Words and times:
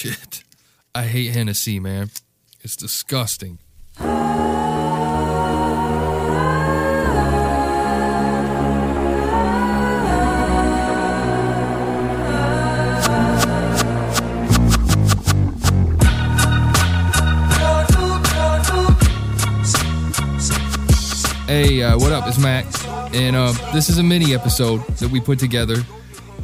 shit. 0.00 0.44
I 0.94 1.02
hate 1.02 1.32
Hennessy, 1.32 1.78
man. 1.78 2.10
It's 2.62 2.74
disgusting. 2.74 3.58
Hey, 21.46 21.82
uh, 21.82 21.98
what 21.98 22.12
up? 22.12 22.26
It's 22.26 22.38
Max, 22.38 22.86
and 22.86 23.36
uh, 23.36 23.52
this 23.74 23.90
is 23.90 23.98
a 23.98 24.02
mini 24.02 24.34
episode 24.34 24.80
that 24.96 25.10
we 25.10 25.20
put 25.20 25.38
together. 25.38 25.76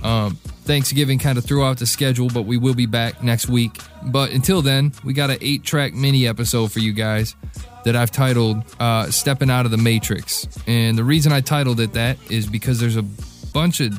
Um, 0.03 0.37
Thanksgiving 0.67 1.19
kind 1.19 1.39
of 1.39 1.45
threw 1.45 1.65
out 1.65 1.79
the 1.79 1.87
schedule, 1.87 2.29
but 2.29 2.43
we 2.43 2.59
will 2.59 2.75
be 2.75 2.87
back 2.87 3.23
next 3.23 3.49
week. 3.49 3.81
But 4.05 4.33
until 4.33 4.63
then, 4.63 4.93
we 5.05 5.13
got 5.13 5.31
an 5.31 5.39
eight-track 5.41 5.95
mini 5.95 6.27
episode 6.27 6.73
for 6.73 6.81
you 6.81 6.93
guys 6.93 7.37
that 7.85 7.95
I've 7.95 8.11
titled 8.11 8.65
uh, 8.81 9.11
"Stepping 9.11 9.49
Out 9.49 9.65
of 9.65 9.71
the 9.71 9.79
Matrix." 9.79 10.49
And 10.67 10.99
the 10.99 11.05
reason 11.05 11.33
I 11.33 11.41
titled 11.41 11.79
it 11.81 11.93
that 11.93 12.19
is 12.31 12.47
because 12.47 12.81
there's 12.81 12.97
a 12.97 13.05
bunch 13.55 13.81
of 13.81 13.99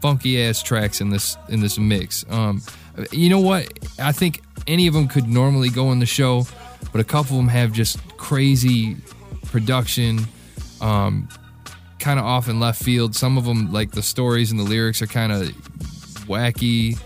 funky 0.00 0.40
ass 0.40 0.62
tracks 0.62 1.00
in 1.00 1.10
this 1.10 1.36
in 1.48 1.60
this 1.60 1.76
mix. 1.78 2.24
Um, 2.30 2.62
you 3.10 3.28
know 3.28 3.40
what? 3.40 3.68
I 3.98 4.12
think 4.12 4.42
any 4.66 4.86
of 4.86 4.94
them 4.94 5.08
could 5.08 5.28
normally 5.28 5.70
go 5.70 5.90
in 5.90 5.98
the 5.98 6.06
show, 6.06 6.46
but 6.92 7.00
a 7.00 7.04
couple 7.04 7.36
of 7.36 7.44
them 7.44 7.48
have 7.48 7.72
just 7.72 7.98
crazy 8.16 8.96
production 9.46 10.20
um, 10.80 11.28
kind 11.98 12.20
of 12.20 12.24
off 12.24 12.48
in 12.48 12.60
left 12.60 12.82
field. 12.82 13.16
Some 13.16 13.36
of 13.36 13.44
them, 13.44 13.72
like 13.72 13.90
the 13.90 14.02
stories 14.02 14.50
and 14.52 14.60
the 14.60 14.64
lyrics, 14.64 15.02
are 15.02 15.06
kind 15.06 15.32
of 15.32 15.52
wacky. 16.26 16.98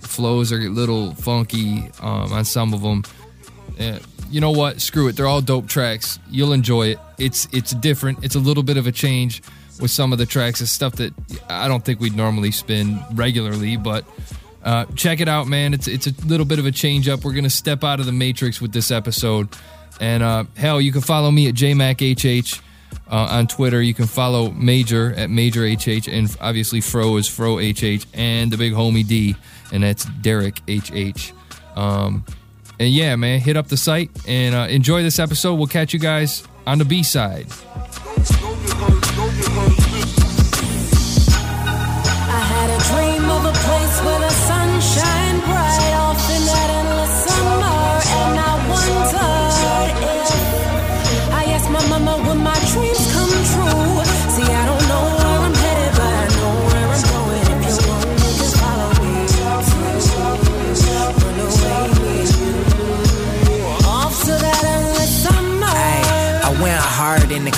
Flows 0.00 0.52
are 0.52 0.58
a 0.60 0.68
little 0.68 1.14
funky 1.14 1.90
um, 2.00 2.32
on 2.32 2.44
some 2.44 2.74
of 2.74 2.82
them. 2.82 3.02
You 4.30 4.40
know 4.40 4.50
what? 4.50 4.80
Screw 4.80 5.08
it. 5.08 5.16
They're 5.16 5.26
all 5.26 5.40
dope 5.40 5.68
tracks. 5.68 6.18
You'll 6.30 6.52
enjoy 6.52 6.88
it. 6.88 6.98
It's 7.18 7.48
it's 7.52 7.72
different. 7.74 8.24
It's 8.24 8.34
a 8.34 8.40
little 8.40 8.62
bit 8.62 8.76
of 8.76 8.86
a 8.86 8.92
change 8.92 9.42
with 9.80 9.90
some 9.90 10.12
of 10.12 10.18
the 10.18 10.26
tracks. 10.26 10.60
It's 10.60 10.70
stuff 10.70 10.94
that 10.96 11.12
I 11.48 11.68
don't 11.68 11.84
think 11.84 12.00
we'd 12.00 12.16
normally 12.16 12.50
spin 12.50 13.00
regularly, 13.12 13.76
but. 13.76 14.04
Uh, 14.62 14.86
check 14.94 15.20
it 15.20 15.28
out, 15.28 15.46
man. 15.46 15.74
It's 15.74 15.86
it's 15.86 16.06
a 16.06 16.14
little 16.24 16.46
bit 16.46 16.58
of 16.58 16.64
a 16.64 16.72
change 16.72 17.06
up. 17.06 17.22
We're 17.22 17.34
gonna 17.34 17.50
step 17.50 17.84
out 17.84 18.00
of 18.00 18.06
the 18.06 18.12
matrix 18.12 18.62
with 18.62 18.72
this 18.72 18.90
episode, 18.90 19.48
and 20.00 20.22
uh, 20.22 20.44
hell, 20.56 20.80
you 20.80 20.90
can 20.90 21.02
follow 21.02 21.30
me 21.30 21.48
at 21.48 21.54
jmachh 21.54 22.62
uh, 23.10 23.28
on 23.30 23.46
Twitter. 23.46 23.80
You 23.82 23.94
can 23.94 24.06
follow 24.06 24.50
Major 24.50 25.12
at 25.14 25.30
Major 25.30 25.66
HH, 25.66 26.08
and 26.08 26.34
obviously 26.40 26.80
Fro 26.80 27.16
is 27.16 27.28
Fro 27.28 27.58
HH, 27.58 28.06
and 28.14 28.50
the 28.50 28.56
big 28.56 28.72
homie 28.72 29.06
D, 29.06 29.36
and 29.72 29.82
that's 29.82 30.04
Derek 30.04 30.60
HH. 30.68 31.32
Um, 31.76 32.24
and 32.78 32.90
yeah, 32.90 33.16
man, 33.16 33.40
hit 33.40 33.56
up 33.56 33.68
the 33.68 33.76
site 33.76 34.10
and 34.26 34.54
uh, 34.54 34.66
enjoy 34.68 35.02
this 35.02 35.18
episode. 35.18 35.54
We'll 35.54 35.66
catch 35.66 35.92
you 35.92 36.00
guys 36.00 36.46
on 36.66 36.78
the 36.78 36.84
B 36.84 37.02
side. 37.02 37.46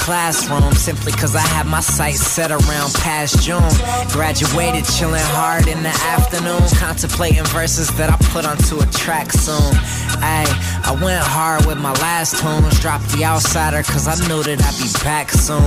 Classroom 0.06 0.72
simply 0.74 1.10
cause 1.10 1.34
I 1.34 1.40
had 1.40 1.66
my 1.66 1.80
sights 1.80 2.22
set 2.22 2.52
around 2.52 2.94
past 3.02 3.42
June. 3.42 3.74
Graduated 4.14 4.84
chilling 4.86 5.26
hard 5.34 5.66
in 5.66 5.82
the 5.82 5.94
afternoon, 6.14 6.62
contemplating 6.78 7.42
verses 7.46 7.90
that 7.98 8.08
I 8.14 8.16
put 8.30 8.46
onto 8.46 8.78
a 8.78 8.86
track 8.94 9.32
soon. 9.32 9.74
Ay, 10.21 10.47
I 10.84 10.93
went 11.03 11.22
hard 11.22 11.66
with 11.66 11.78
my 11.78 11.93
last 12.04 12.38
tunes, 12.38 12.78
dropped 12.81 13.09
the 13.10 13.25
outsider 13.25 13.82
cause 13.82 14.06
I 14.06 14.15
knew 14.28 14.43
that 14.43 14.62
I'd 14.62 14.78
be 14.78 14.91
back 15.03 15.31
soon. 15.31 15.65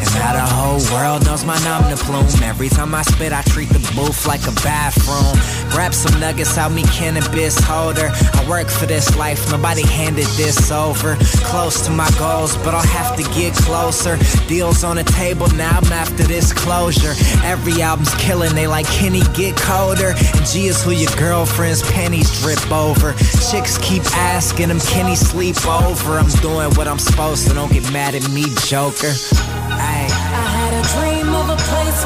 And 0.00 0.08
now 0.14 0.32
the 0.32 0.46
whole 0.46 0.80
world 0.94 1.24
knows 1.26 1.44
my 1.44 1.58
nom 1.64 1.88
de 1.90 1.96
plume. 1.96 2.26
Every 2.42 2.68
time 2.68 2.94
I 2.94 3.02
spit, 3.02 3.32
I 3.32 3.42
treat 3.42 3.68
the 3.68 3.80
booth 3.94 4.26
like 4.26 4.46
a 4.46 4.52
bathroom. 4.62 5.36
Grab 5.70 5.92
some 5.92 6.18
nuggets 6.20 6.56
out 6.56 6.72
me 6.72 6.82
cannabis 6.84 7.58
holder. 7.58 8.10
I 8.12 8.48
work 8.48 8.68
for 8.68 8.86
this 8.86 9.16
life, 9.16 9.50
nobody 9.50 9.82
handed 9.86 10.26
this 10.36 10.70
over. 10.70 11.16
Close 11.44 11.84
to 11.86 11.90
my 11.90 12.10
goals, 12.18 12.56
but 12.58 12.74
I'll 12.74 12.86
have 12.86 13.16
to 13.16 13.22
get 13.34 13.52
closer. 13.54 14.16
Deals 14.46 14.84
on 14.84 14.96
the 14.96 15.04
table 15.04 15.48
now, 15.56 15.78
I'm 15.78 15.92
after 15.92 16.22
this 16.22 16.52
closure. 16.52 17.14
Every 17.44 17.82
album's 17.82 18.14
killing, 18.14 18.54
they 18.54 18.66
like 18.66 18.86
Kenny 18.86 19.22
get 19.34 19.56
colder. 19.56 20.14
And 20.16 20.46
G 20.46 20.68
is 20.68 20.82
who 20.82 20.92
your 20.92 21.10
girlfriend's 21.16 21.82
panties 21.90 22.30
drip 22.40 22.72
over. 22.72 23.12
Chicks 23.50 23.67
keep 23.76 24.04
asking 24.16 24.70
him, 24.70 24.80
can 24.80 25.06
he 25.06 25.16
sleep 25.16 25.56
over? 25.66 26.18
I'm 26.18 26.28
doing 26.40 26.70
what 26.76 26.88
I'm 26.88 26.98
supposed 26.98 27.46
to, 27.48 27.54
don't 27.54 27.72
get 27.72 27.92
mad 27.92 28.14
at 28.14 28.28
me, 28.30 28.44
Joker. 28.64 29.12
I 29.70 30.08
had 30.56 30.72
a 30.72 30.84
dream 30.94 31.34
of 31.34 31.50
a 31.50 31.56
place 31.56 32.04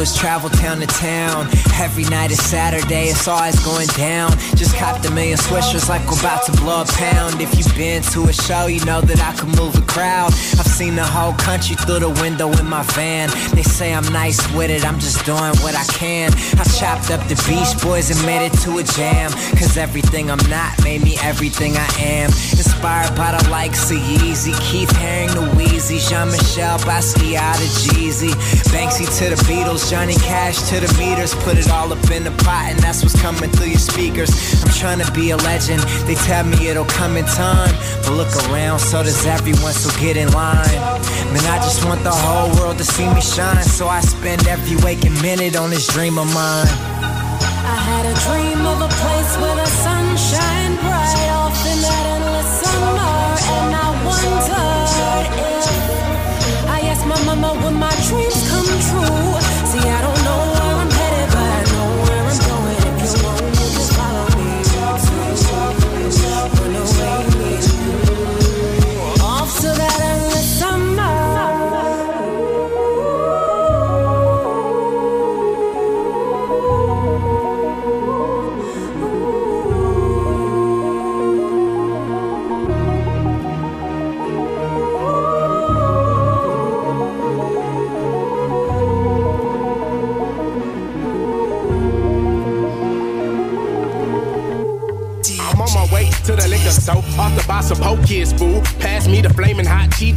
is 0.00 0.16
travel 0.16 0.48
town 0.48 0.80
to 0.80 0.86
town. 0.86 1.46
Every 1.74 2.04
night 2.04 2.30
is 2.30 2.42
Saturday, 2.42 3.08
it's 3.08 3.28
always 3.28 3.58
going 3.64 3.88
down. 3.88 4.32
Just 4.56 4.74
copped 4.76 5.04
a 5.04 5.10
million 5.10 5.36
swishers 5.36 5.88
like 5.88 6.00
we're 6.08 6.18
about 6.20 6.44
to 6.46 6.52
blow 6.52 6.82
a 6.82 6.86
pound. 6.86 7.40
If 7.40 7.56
you've 7.56 7.74
been 7.76 8.02
to 8.14 8.24
a 8.24 8.32
show, 8.32 8.66
you 8.66 8.82
know 8.84 9.00
that 9.02 9.20
I 9.20 9.36
can 9.36 9.50
move 9.50 9.76
a 9.76 9.82
crowd. 9.82 10.32
I've 10.58 10.66
seen 10.66 10.96
the 10.96 11.04
whole 11.04 11.34
country 11.34 11.76
through 11.76 12.00
the 12.00 12.10
window 12.22 12.50
in 12.52 12.66
my 12.66 12.82
van. 12.94 13.28
They 13.54 13.62
say 13.62 13.92
I'm 13.92 14.10
nice 14.12 14.40
with 14.54 14.70
it, 14.70 14.86
I'm 14.86 14.98
just 14.98 15.24
doing 15.26 15.54
what 15.60 15.74
I 15.74 15.84
can. 15.92 16.32
I 16.32 16.64
chopped 16.78 17.10
up 17.10 17.20
the 17.28 17.36
Beach 17.46 17.72
Boys 17.82 18.10
and 18.10 18.20
made 18.24 18.46
it 18.46 18.54
to 18.64 18.78
a 18.78 18.82
jam. 18.82 19.32
Cause 19.58 19.76
everything 19.76 20.30
I'm 20.30 20.44
not 20.48 20.82
made 20.82 21.02
me 21.02 21.16
everything 21.22 21.76
I 21.76 21.88
am. 21.98 22.30
Inspired 22.56 23.14
by 23.16 23.36
the 23.36 23.50
likes 23.50 23.90
of 23.90 23.98
Yeezy, 23.98 24.54
Keith 24.60 24.90
Haring, 24.90 25.32
the 25.34 25.44
Wheezy, 25.56 25.98
Jean 25.98 26.28
Michel, 26.28 26.78
Basquiat, 26.80 27.60
Jeezy, 27.84 28.32
Banksy 28.72 29.06
to 29.18 29.34
the 29.34 29.40
Beatles, 29.44 29.89
Johnny 29.90 30.14
Cash 30.14 30.70
to 30.70 30.78
the 30.78 30.86
meters. 31.02 31.34
Put 31.42 31.58
it 31.58 31.68
all 31.68 31.92
up 31.92 32.10
in 32.12 32.22
the 32.22 32.30
pot, 32.46 32.70
and 32.70 32.78
that's 32.78 33.02
what's 33.02 33.20
coming 33.20 33.50
through 33.50 33.74
your 33.74 33.82
speakers. 33.82 34.30
I'm 34.62 34.70
trying 34.70 35.00
to 35.00 35.10
be 35.10 35.30
a 35.30 35.36
legend. 35.36 35.82
They 36.06 36.14
tell 36.14 36.44
me 36.44 36.68
it'll 36.68 36.84
come 36.84 37.16
in 37.16 37.24
time, 37.24 37.74
but 38.06 38.12
look 38.12 38.30
around, 38.46 38.78
so 38.78 39.02
does 39.02 39.26
everyone. 39.26 39.72
So 39.72 39.90
get 40.00 40.16
in 40.16 40.30
line. 40.30 40.78
Man, 41.34 41.42
I 41.42 41.58
just 41.58 41.84
want 41.84 42.04
the 42.04 42.14
whole 42.14 42.54
world 42.54 42.78
to 42.78 42.84
see 42.84 43.08
me 43.12 43.20
shine, 43.20 43.64
so 43.64 43.88
I 43.88 44.00
spend 44.00 44.46
every 44.46 44.76
waking 44.86 45.20
minute 45.22 45.56
on 45.56 45.70
this 45.70 45.88
dream 45.88 46.20
of 46.20 46.32
mine. 46.32 46.70
I 47.66 47.74
had 47.74 48.06
a 48.06 48.14
dream 48.30 48.62
of 48.70 48.78
a 48.86 48.90
place 48.94 49.39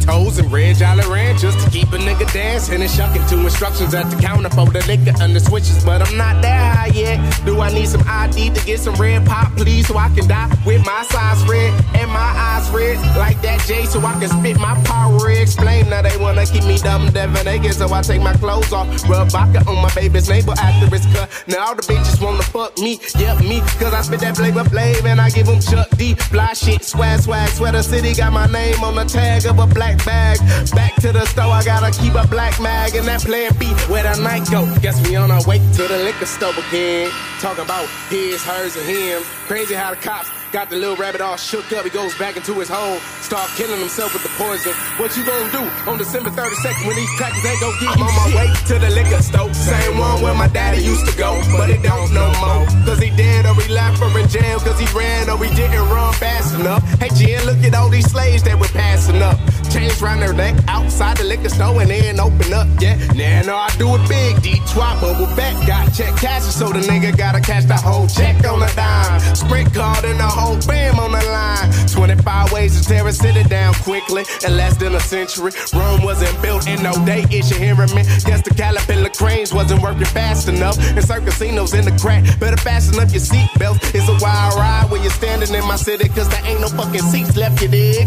Cheetos 0.04 0.38
and 0.38 0.52
red 0.52 0.76
Jolly 0.76 1.02
Ranchers 1.08 1.56
to 1.64 1.70
keep 1.70 1.88
a 1.92 1.98
nigga 1.98 2.30
dancing 2.32 2.80
and 2.82 2.90
shucking 2.90 3.24
to 3.26 3.40
instructions 3.40 3.94
at 3.94 4.10
the 4.10 4.20
counter 4.20 4.50
for 4.50 4.66
the 4.66 4.84
liquor 4.86 5.14
and 5.22 5.34
the 5.34 5.40
switches. 5.40 5.82
But 5.84 6.06
I'm 6.06 6.16
not 6.16 6.42
that 6.42 6.76
high 6.76 6.92
yet. 6.94 7.44
Do 7.46 7.60
I 7.60 7.72
need 7.72 7.88
some 7.88 8.02
ID 8.06 8.50
to 8.50 8.66
get 8.66 8.80
some 8.80 8.94
red 8.96 9.24
pop, 9.26 9.56
please, 9.56 9.88
so 9.88 9.96
I 9.96 10.08
can 10.10 10.28
die 10.28 10.52
with 10.66 10.84
my 10.84 11.04
size 11.04 11.42
red 11.48 11.72
and 11.94 12.10
my 12.10 12.20
eyes 12.20 12.68
red 12.70 12.98
like 13.16 13.40
that 13.42 13.60
J, 13.66 13.86
so 13.86 14.00
I 14.00 14.12
can 14.20 14.28
spit 14.28 14.58
my 14.58 14.74
power. 14.84 15.30
Explain 15.30 15.88
now 15.88 16.02
they 16.02 16.16
wanna 16.18 16.44
keep 16.44 16.64
me 16.64 16.78
dumb, 16.78 17.10
Devin 17.10 17.44
naked, 17.44 17.74
so 17.74 17.92
I 17.92 18.02
take 18.02 18.20
my 18.20 18.34
clothes 18.34 18.72
off. 18.72 18.86
Rub 19.08 19.30
vodka 19.30 19.64
on 19.66 19.80
my 19.80 19.92
baby's 19.94 20.28
neighbor 20.28 20.54
after 20.58 20.94
it's 20.94 21.06
cut. 21.14 21.30
Now 21.46 21.68
all 21.68 21.74
the 21.74 21.82
bitches 21.82 22.20
wanna 22.22 22.42
fuck 22.42 22.76
me, 22.78 23.00
yep, 23.18 23.40
me, 23.40 23.60
cause 23.80 23.94
I 23.94 24.02
spit 24.02 24.20
that 24.20 24.36
flavor 24.36 24.64
flame 24.64 25.06
and 25.06 25.20
I 25.20 25.30
give 25.30 25.46
them 25.46 25.60
Chuck 25.60 25.88
D. 25.96 26.14
Fly 26.14 26.52
shit, 26.52 26.84
swag, 26.84 27.20
swag, 27.20 27.48
sweater 27.50 27.82
city, 27.82 28.14
got 28.14 28.32
my 28.32 28.46
name 28.46 28.82
on 28.84 28.96
the 28.96 29.04
tag 29.04 29.46
of 29.46 29.58
a 29.58 29.66
black 29.66 29.93
bag. 30.04 30.38
Back 30.74 30.94
to 31.02 31.12
the 31.12 31.24
store, 31.26 31.52
I 31.52 31.62
gotta 31.64 31.90
keep 31.98 32.14
a 32.14 32.26
black 32.28 32.60
mag 32.60 32.94
and 32.94 33.06
that 33.06 33.20
plan 33.22 33.52
B. 33.58 33.66
Where 33.90 34.02
the 34.02 34.20
night 34.22 34.48
go? 34.50 34.66
Guess 34.80 35.06
we 35.08 35.16
on 35.16 35.30
our 35.30 35.44
way 35.46 35.58
to 35.58 35.82
the 35.88 35.98
liquor 35.98 36.26
store 36.26 36.54
again. 36.68 37.10
Talk 37.40 37.58
about 37.58 37.86
his, 38.08 38.42
hers, 38.44 38.76
and 38.76 38.86
him. 38.86 39.22
Crazy 39.46 39.74
how 39.74 39.90
the 39.90 40.00
cops 40.00 40.30
Got 40.54 40.70
the 40.70 40.76
little 40.76 40.94
rabbit 40.94 41.20
all 41.20 41.34
shook 41.34 41.66
up. 41.72 41.82
He 41.82 41.90
goes 41.90 42.16
back 42.16 42.36
into 42.36 42.54
his 42.54 42.70
hole, 42.70 43.00
start 43.18 43.50
killing 43.58 43.80
himself 43.80 44.14
with 44.14 44.22
the 44.22 44.30
poison. 44.38 44.70
What 45.02 45.10
you 45.16 45.26
gonna 45.26 45.50
do 45.50 45.66
on 45.90 45.98
December 45.98 46.30
32nd 46.30 46.86
when 46.86 46.94
these 46.94 47.10
crackers 47.18 47.44
ain't 47.44 47.58
gonna 47.58 47.74
get 47.82 47.90
I'm 47.90 48.06
on 48.06 48.14
my 48.14 48.30
way 48.38 48.46
to 48.70 48.78
the 48.78 48.90
liquor 48.94 49.20
store. 49.20 49.52
Same 49.52 49.98
one 49.98 50.22
where 50.22 50.32
my 50.32 50.46
daddy 50.46 50.80
used 50.80 51.10
to 51.10 51.18
go, 51.18 51.42
but 51.58 51.70
it 51.70 51.82
don't 51.82 52.14
no 52.14 52.30
more. 52.38 52.70
Cause 52.86 53.00
he 53.00 53.10
dead 53.10 53.46
or 53.46 53.58
he 53.60 53.66
left 53.66 54.00
or 54.00 54.16
in 54.16 54.28
jail. 54.28 54.60
Cause 54.60 54.78
he 54.78 54.86
ran 54.96 55.28
or 55.28 55.42
he 55.42 55.52
didn't 55.56 55.90
run 55.90 56.14
fast 56.14 56.54
enough. 56.54 56.86
Hey, 57.02 57.10
Jen, 57.18 57.44
look 57.46 57.58
at 57.64 57.74
all 57.74 57.88
these 57.88 58.08
slaves 58.08 58.44
that 58.44 58.54
we're 58.54 58.70
passing 58.70 59.22
up. 59.22 59.34
Chains 59.74 60.00
round 60.00 60.22
their 60.22 60.32
neck 60.32 60.54
outside 60.68 61.16
the 61.16 61.24
liquor 61.24 61.48
store 61.48 61.82
and 61.82 61.90
then 61.90 62.20
open 62.20 62.52
up. 62.54 62.68
Now 62.78 62.94
nah, 63.10 63.42
no, 63.42 63.56
I 63.56 63.74
do 63.76 63.90
it 63.96 64.08
big. 64.08 64.40
D-twop, 64.40 65.00
bubble 65.00 65.26
back. 65.34 65.54
Got 65.66 65.92
check 65.92 66.14
cash, 66.14 66.44
so 66.44 66.68
the 66.68 66.78
nigga 66.78 67.10
gotta 67.16 67.40
cash 67.40 67.64
the 67.64 67.74
whole 67.74 68.06
check 68.06 68.46
on 68.46 68.62
a 68.62 68.72
dime. 68.76 69.18
Sprint 69.34 69.74
card 69.74 70.04
in 70.04 70.16
the 70.16 70.30
whole 70.30 70.60
fam 70.60 71.00
on 71.00 71.10
the 71.10 71.24
line. 71.26 71.72
25 71.88 72.52
ways 72.52 72.80
to 72.80 72.86
tear 72.86 73.04
a 73.08 73.12
city 73.12 73.42
down 73.48 73.74
quickly 73.82 74.22
in 74.46 74.56
less 74.56 74.76
than 74.76 74.94
a 74.94 75.00
century. 75.00 75.50
Rome 75.74 76.04
wasn't 76.04 76.40
built 76.40 76.68
in 76.68 76.80
no 76.80 76.92
day, 77.04 77.26
is 77.32 77.50
you 77.50 77.56
hearing 77.56 77.92
me? 77.96 78.04
Guess 78.22 78.42
the 78.42 78.54
caterpillar 78.54 79.10
cranes 79.10 79.52
wasn't 79.52 79.82
working 79.82 80.04
fast 80.04 80.46
enough. 80.46 80.78
And 80.78 81.04
certain 81.04 81.26
casinos 81.26 81.74
in 81.74 81.84
the 81.84 81.98
crack, 81.98 82.22
better 82.38 82.58
fasten 82.58 83.00
up 83.00 83.10
your 83.10 83.22
seatbelts. 83.22 83.92
It's 83.92 84.08
a 84.08 84.24
wild 84.24 84.54
ride 84.54 84.86
when 84.88 85.02
you're 85.02 85.10
standing 85.10 85.52
in 85.52 85.66
my 85.66 85.74
city, 85.74 86.08
cause 86.10 86.28
there 86.28 86.46
ain't 86.46 86.60
no 86.60 86.68
fucking 86.68 87.02
seats 87.10 87.36
left, 87.36 87.60
you 87.60 87.66
dig? 87.66 88.06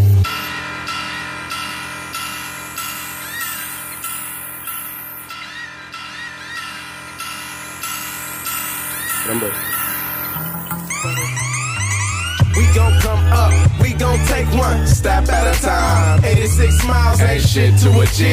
We 9.27 9.33
gon' 12.73 12.97
come 13.01 13.19
up, 13.33 13.51
we 13.81 13.91
gon' 13.91 14.17
take 14.25 14.47
one 14.53 14.87
step 14.87 15.27
at 15.27 15.53
a 15.53 15.61
time. 15.61 16.23
86 16.23 16.85
miles 16.85 17.19
ain't 17.19 17.43
shit 17.43 17.77
to 17.79 17.99
a 17.99 18.05
G. 18.05 18.23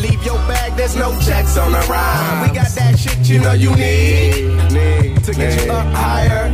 Leave 0.00 0.20
your 0.24 0.38
bag, 0.48 0.76
there's 0.76 0.96
no 0.96 1.12
checks 1.20 1.56
on 1.56 1.70
the 1.70 1.78
ride. 1.88 2.48
We 2.48 2.54
got 2.56 2.68
that 2.70 2.98
shit 2.98 3.28
you 3.28 3.38
know 3.38 3.52
you 3.52 3.70
need, 3.76 4.72
need 4.72 5.22
to 5.22 5.32
get 5.34 5.64
you 5.64 5.70
up 5.70 5.86
higher, 5.94 6.50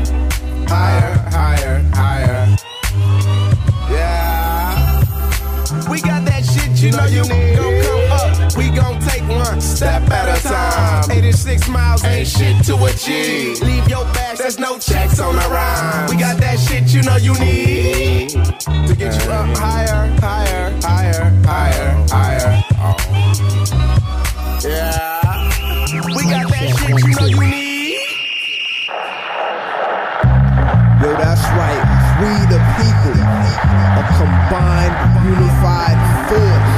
higher, 0.69 1.15
higher, 1.31 1.83
higher. 1.95 2.57
Yeah, 3.91 5.01
we 5.91 6.03
got 6.03 6.23
that 6.27 6.45
shit 6.45 6.83
you 6.83 6.91
know 6.91 7.07
you 7.07 7.23
need. 7.23 7.57
Gon' 7.57 7.83
come 7.83 8.13
up, 8.13 8.57
we 8.59 8.69
gon' 8.69 9.01
take 9.01 9.27
one 9.27 9.63
step 9.63 10.03
at 10.11 10.39
a 10.39 10.43
time. 10.43 10.76
86 11.27 11.69
miles 11.69 12.05
ain't 12.05 12.29
shit 12.29 12.65
to 12.67 12.77
a 12.85 12.93
G. 12.93 13.57
Leave 13.65 13.89
your 13.89 14.05
bag, 14.15 14.39
there's 14.39 14.61
no 14.61 14.79
checks 14.79 15.19
on 15.19 15.35
the 15.35 15.41
ride. 15.51 16.07
We 16.09 16.17
got 16.17 16.39
that 16.39 16.57
shit 16.57 16.95
you 16.95 17.03
know 17.03 17.17
you 17.17 17.35
need 17.41 18.31
to 18.31 18.95
get 18.95 19.13
you 19.25 19.31
up 19.33 19.57
higher, 19.59 20.07
higher, 20.21 20.71
higher, 20.83 21.25
higher, 21.45 22.07
higher. 22.11 22.63
Oh. 22.79 22.95
Yeah, 24.63 26.07
we 26.07 26.23
got 26.31 26.47
that 26.49 26.69
shit 26.79 26.95
you 26.95 27.15
know 27.19 27.27
you 27.27 27.41
need. 27.41 27.99
Yo, 31.03 31.11
that's 31.19 31.43
right. 31.59 31.83
We 32.23 32.31
the 32.55 32.63
people, 32.79 33.19
a 33.19 34.03
combined, 34.15 34.95
unified 35.27 35.99
force, 36.31 36.71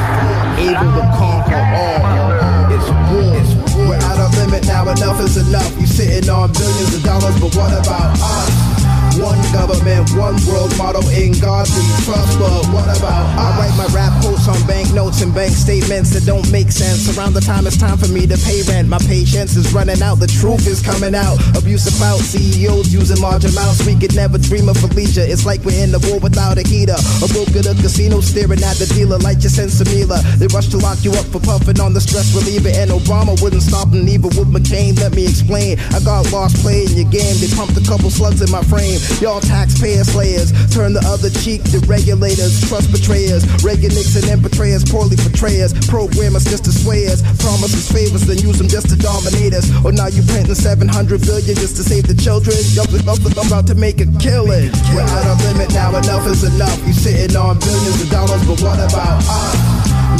able 0.56 0.92
to 0.96 1.04
conquer 1.18 1.62
all. 1.76 2.67
Sitting 6.18 6.34
on 6.34 6.52
billions 6.52 6.94
of 6.96 7.04
dollars, 7.04 7.38
but 7.38 7.54
what 7.54 7.70
about 7.78 8.18
us? 8.18 9.18
One 9.22 9.38
government, 9.78 10.10
one 10.16 10.36
world 10.46 10.72
motto 10.78 11.00
in 11.10 11.32
God 11.40 11.66
we 11.68 11.82
trust. 12.04 12.38
But 12.38 12.66
what 12.72 12.88
about? 12.96 13.26
I 13.38 13.58
write 13.58 13.76
my 13.76 13.86
rap 13.94 14.12
posts 14.22 14.48
on 14.48 14.58
banknotes 14.66 15.22
and 15.22 15.34
bank 15.34 15.52
statements 15.52 16.10
that 16.10 16.24
don't 16.26 16.50
make 16.50 16.70
sense. 16.70 17.16
Around 17.16 17.34
the 17.34 17.40
time 17.40 17.66
it's 17.66 17.76
time 17.76 17.96
for 17.98 18.08
me 18.08 18.26
to 18.26 18.36
pay 18.38 18.62
rent, 18.62 18.88
my 18.88 18.98
patience 18.98 19.56
is 19.56 19.72
running 19.72 20.02
out. 20.02 20.16
The 20.16 20.26
truth 20.26 20.66
is 20.66 20.80
coming 20.82 21.14
out. 21.14 21.38
Abuse 21.56 21.86
clout, 21.98 22.20
CEOs 22.20 22.92
using 22.92 23.20
large 23.22 23.44
amounts. 23.44 23.84
We 23.86 23.96
could 23.96 24.14
never 24.14 24.38
dream 24.38 24.68
of 24.68 24.76
Felicia. 24.78 25.24
It's 25.28 25.46
like 25.46 25.62
we're 25.64 25.82
in 25.82 25.92
the 25.92 26.02
war 26.10 26.18
without 26.18 26.58
a 26.58 26.66
heater. 26.66 26.98
A 27.22 27.26
broke 27.32 27.54
at 27.54 27.66
a 27.66 27.74
casino 27.78 28.20
staring 28.20 28.62
at 28.62 28.76
the 28.76 28.86
dealer 28.94 29.18
like 29.18 29.42
your 29.42 29.52
Sensimila. 29.52 30.22
They 30.38 30.46
rush 30.48 30.68
to 30.74 30.78
lock 30.78 31.02
you 31.04 31.12
up 31.12 31.26
for 31.26 31.40
puffing 31.40 31.80
on 31.80 31.94
the 31.94 32.00
stress 32.00 32.34
reliever. 32.34 32.70
And 32.74 32.90
Obama 32.90 33.40
wouldn't 33.42 33.62
stop 33.62 33.90
them, 33.90 34.04
neither 34.04 34.28
would 34.38 34.48
McCain. 34.48 34.98
Let 34.98 35.14
me 35.14 35.24
explain. 35.24 35.78
I 35.94 36.00
got 36.00 36.30
lost 36.32 36.56
playing 36.62 36.94
your 36.98 37.08
game. 37.10 37.36
They 37.38 37.50
pumped 37.54 37.76
a 37.78 37.84
couple 37.86 38.10
slugs 38.10 38.42
in 38.42 38.50
my 38.50 38.62
frame. 38.66 38.98
Y'all 39.20 39.40
taxpayer 39.68 40.04
slayers, 40.04 40.48
turn 40.72 40.96
the 40.96 41.04
other 41.04 41.28
cheek 41.44 41.62
to 41.68 41.78
regulators, 41.84 42.56
trust 42.68 42.90
betrayers, 42.90 43.44
Reaganics 43.60 44.16
and 44.16 44.24
infiltrators, 44.32 44.88
poorly 44.88 45.16
portrayers, 45.16 45.76
programmers 45.86 46.44
just 46.44 46.64
to 46.64 46.72
sway 46.72 47.06
us, 47.06 47.20
promises 47.36 47.84
favors, 47.92 48.24
then 48.24 48.38
use 48.38 48.56
them 48.56 48.68
just 48.68 48.88
to 48.88 48.96
dominate 48.96 49.52
us. 49.52 49.68
Or 49.84 49.92
now 49.92 50.08
you 50.08 50.24
printing 50.24 50.56
700 50.56 50.88
billion 51.20 51.54
just 51.54 51.76
to 51.76 51.82
save 51.84 52.08
the 52.08 52.16
children. 52.16 52.56
Y'all 52.72 52.88
about 52.88 53.66
to 53.68 53.74
make 53.74 54.00
a 54.00 54.08
killing. 54.18 54.72
We're 54.96 55.04
out 55.04 55.28
of 55.28 55.38
limit 55.44 55.68
now, 55.76 55.92
enough 55.92 56.26
is 56.26 56.44
enough. 56.44 56.78
You 56.86 56.92
sitting 56.92 57.36
on 57.36 57.60
billions 57.60 58.00
of 58.00 58.08
dollars, 58.08 58.42
but 58.48 58.58
what 58.64 58.80
about 58.80 59.20
us? 59.20 59.54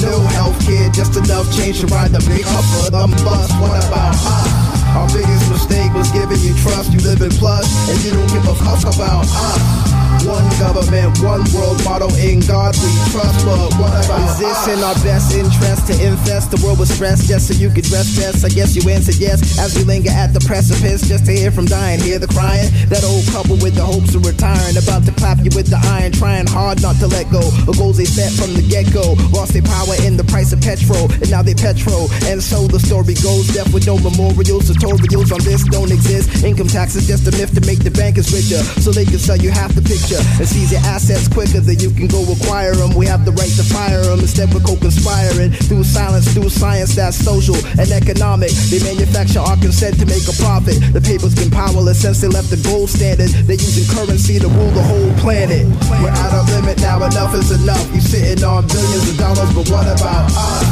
No 0.04 0.20
healthcare, 0.36 0.92
just 0.92 1.16
enough 1.16 1.48
change 1.56 1.80
to 1.80 1.86
ride 1.88 2.12
the 2.12 2.20
big 2.28 2.44
up 2.44 2.64
for 2.76 2.92
the 2.92 3.06
bus. 3.24 3.48
What 3.58 3.80
about 3.88 4.14
us? 4.14 4.57
Our 4.96 5.06
biggest 5.08 5.50
mistake 5.50 5.92
was 5.94 6.10
giving 6.10 6.40
you 6.40 6.54
trust. 6.54 6.92
You 6.92 7.00
live 7.00 7.20
in 7.20 7.30
plus, 7.30 7.66
and 7.90 7.98
you 8.04 8.10
don't 8.12 8.28
give 8.28 8.46
a 8.46 8.54
fuck 8.54 8.94
about 8.94 9.24
us. 9.24 9.97
One 10.26 10.42
government, 10.58 11.14
one 11.22 11.46
world 11.54 11.78
motto 11.84 12.10
in 12.18 12.40
God 12.40 12.74
we 12.82 12.90
trust. 13.14 13.38
But 13.46 13.70
what 13.78 13.94
about 14.02 14.18
Is 14.26 14.38
this 14.42 14.66
in 14.66 14.82
our 14.82 14.94
best 15.06 15.30
interest 15.30 15.86
to 15.86 15.94
infest 15.94 16.50
the 16.50 16.58
world 16.64 16.80
with 16.80 16.90
stress 16.90 17.28
just 17.28 17.46
so 17.46 17.54
you 17.54 17.70
could 17.70 17.86
rest 17.90 18.18
best? 18.18 18.44
I 18.44 18.48
guess 18.48 18.74
you 18.74 18.82
answered 18.90 19.16
yes 19.22 19.58
as 19.58 19.78
we 19.78 19.84
linger 19.84 20.10
at 20.10 20.34
the 20.34 20.40
precipice 20.40 21.06
just 21.06 21.26
to 21.26 21.32
hear 21.32 21.52
from 21.52 21.66
dying. 21.66 22.00
Hear 22.00 22.18
the 22.18 22.26
crying? 22.26 22.66
That 22.90 23.04
old 23.06 23.26
couple 23.30 23.62
with 23.62 23.78
the 23.78 23.86
hopes 23.86 24.14
of 24.14 24.26
retiring, 24.26 24.74
about 24.74 25.06
to 25.06 25.12
clap 25.12 25.38
you 25.38 25.54
with 25.54 25.70
the 25.70 25.78
iron, 25.94 26.10
trying 26.10 26.46
hard 26.48 26.82
not 26.82 26.96
to 26.98 27.06
let 27.06 27.30
go. 27.30 27.42
The 27.70 27.78
goals 27.78 27.98
they 27.98 28.08
set 28.08 28.34
from 28.34 28.58
the 28.58 28.66
get 28.66 28.90
go 28.90 29.14
lost 29.30 29.54
their 29.54 29.62
power 29.62 29.94
in 30.02 30.16
the 30.16 30.24
price 30.24 30.52
of 30.52 30.60
petrol, 30.60 31.06
and 31.22 31.30
now 31.30 31.42
they 31.42 31.54
petrol. 31.54 32.10
And 32.26 32.42
so 32.42 32.66
the 32.66 32.80
story 32.80 33.14
goes 33.22 33.54
death 33.54 33.70
with 33.72 33.86
no 33.86 33.94
memorials, 34.02 34.66
tutorials 34.66 35.30
on 35.30 35.42
this 35.46 35.62
don't 35.70 35.92
exist. 35.92 36.42
Income 36.42 36.74
tax 36.74 36.96
is 36.96 37.06
just 37.06 37.30
a 37.30 37.32
myth 37.38 37.54
to 37.54 37.62
make 37.62 37.86
the 37.86 37.94
bankers 37.94 38.34
richer 38.34 38.58
so 38.82 38.90
they 38.90 39.06
can 39.06 39.22
sell 39.22 39.38
you 39.38 39.50
half 39.50 39.70
the 39.78 39.82
picture 39.82 40.07
future 40.08 40.22
seize 40.44 40.72
your 40.72 40.80
assets 40.88 41.28
quicker 41.28 41.60
than 41.60 41.78
you 41.80 41.90
can 41.90 42.08
go 42.08 42.24
acquire 42.32 42.74
them. 42.74 42.94
We 42.96 43.06
have 43.06 43.24
the 43.24 43.32
right 43.32 43.50
to 43.60 43.64
fire 43.64 44.00
them 44.00 44.20
instead 44.20 44.54
of 44.54 44.64
co-conspiring 44.64 45.52
through 45.68 45.84
silence, 45.84 46.32
through 46.32 46.48
science 46.48 46.96
that's 46.96 47.16
social 47.16 47.56
and 47.76 47.88
economic. 47.92 48.50
They 48.72 48.80
manufacture 48.80 49.40
our 49.40 49.56
consent 49.56 50.00
to 50.00 50.06
make 50.06 50.24
a 50.24 50.34
profit. 50.40 50.80
The 50.92 51.00
papers 51.00 51.34
been 51.34 51.50
powerless 51.50 52.00
since 52.00 52.20
they 52.20 52.28
left 52.28 52.50
the 52.50 52.60
gold 52.64 52.88
standard. 52.88 53.30
They're 53.44 53.60
using 53.60 53.84
currency 53.92 54.38
to 54.38 54.48
rule 54.48 54.72
the 54.72 54.82
whole 54.82 55.12
planet. 55.20 55.68
We're 56.00 56.14
out 56.14 56.34
of 56.34 56.48
limit 56.56 56.80
now. 56.80 57.04
Enough 57.04 57.34
is 57.34 57.50
enough. 57.52 57.84
You 57.94 58.00
sitting 58.00 58.44
on 58.44 58.66
billions 58.66 59.08
of 59.10 59.16
dollars, 59.18 59.50
but 59.52 59.68
what 59.68 59.86
about 59.86 60.32
us? 60.32 60.64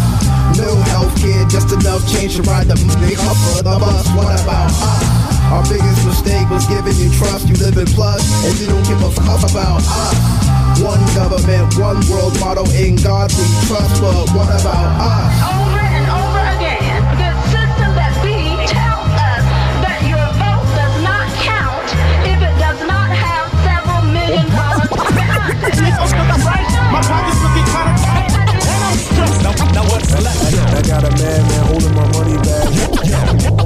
No 0.56 0.72
healthcare, 0.88 1.44
just 1.50 1.72
enough 1.72 2.00
change 2.08 2.36
to 2.36 2.42
ride 2.42 2.66
the 2.66 2.76
big 3.00 3.18
up 3.20 3.36
for 3.36 3.62
the 3.62 3.76
bus. 3.76 4.08
What 4.16 4.40
about 4.40 4.72
us? 4.72 5.15
Our 5.46 5.62
biggest 5.70 6.04
mistake 6.04 6.50
was 6.50 6.66
giving 6.66 6.96
you 6.98 7.10
trust. 7.14 7.46
You 7.46 7.54
live 7.62 7.78
in 7.78 7.86
plus, 7.94 8.22
and 8.44 8.58
you 8.58 8.66
don't 8.66 8.82
give 8.82 8.98
a 8.98 9.10
fuck 9.14 9.46
about 9.46 9.78
us. 9.78 10.18
One 10.82 10.98
government, 11.14 11.78
one 11.78 12.02
world 12.10 12.34
motto. 12.40 12.66
In 12.74 12.96
God 12.96 13.30
we 13.30 13.46
trust, 13.70 14.02
but 14.02 14.26
what 14.34 14.50
about 14.50 14.90
us? 14.98 15.32
Over 15.46 15.86
and 15.86 16.06
over 16.10 16.42
again, 16.58 16.98
the 17.14 17.30
system 17.54 17.94
that 17.94 18.10
us 18.18 19.44
that 19.86 20.02
your 20.02 20.26
vote 20.34 20.66
does 20.74 20.96
not 21.06 21.30
count 21.46 21.94
if 22.26 22.38
it 22.42 22.56
does 22.58 22.82
not 22.82 23.14
have 23.14 23.46
several 23.62 24.02
million 24.10 24.50
My 26.90 27.00
pockets 27.06 27.38
kind 27.70 27.86
of 27.86 28.02
tight. 28.02 28.34
Now 29.72 29.86
what's 29.94 30.10
left? 30.10 30.58
I 30.74 30.82
got 30.82 31.06
a 31.06 31.10
madman 31.14 31.62
holding 31.70 31.94
my 31.94 32.06
money 32.18 32.36
back. 32.42 33.65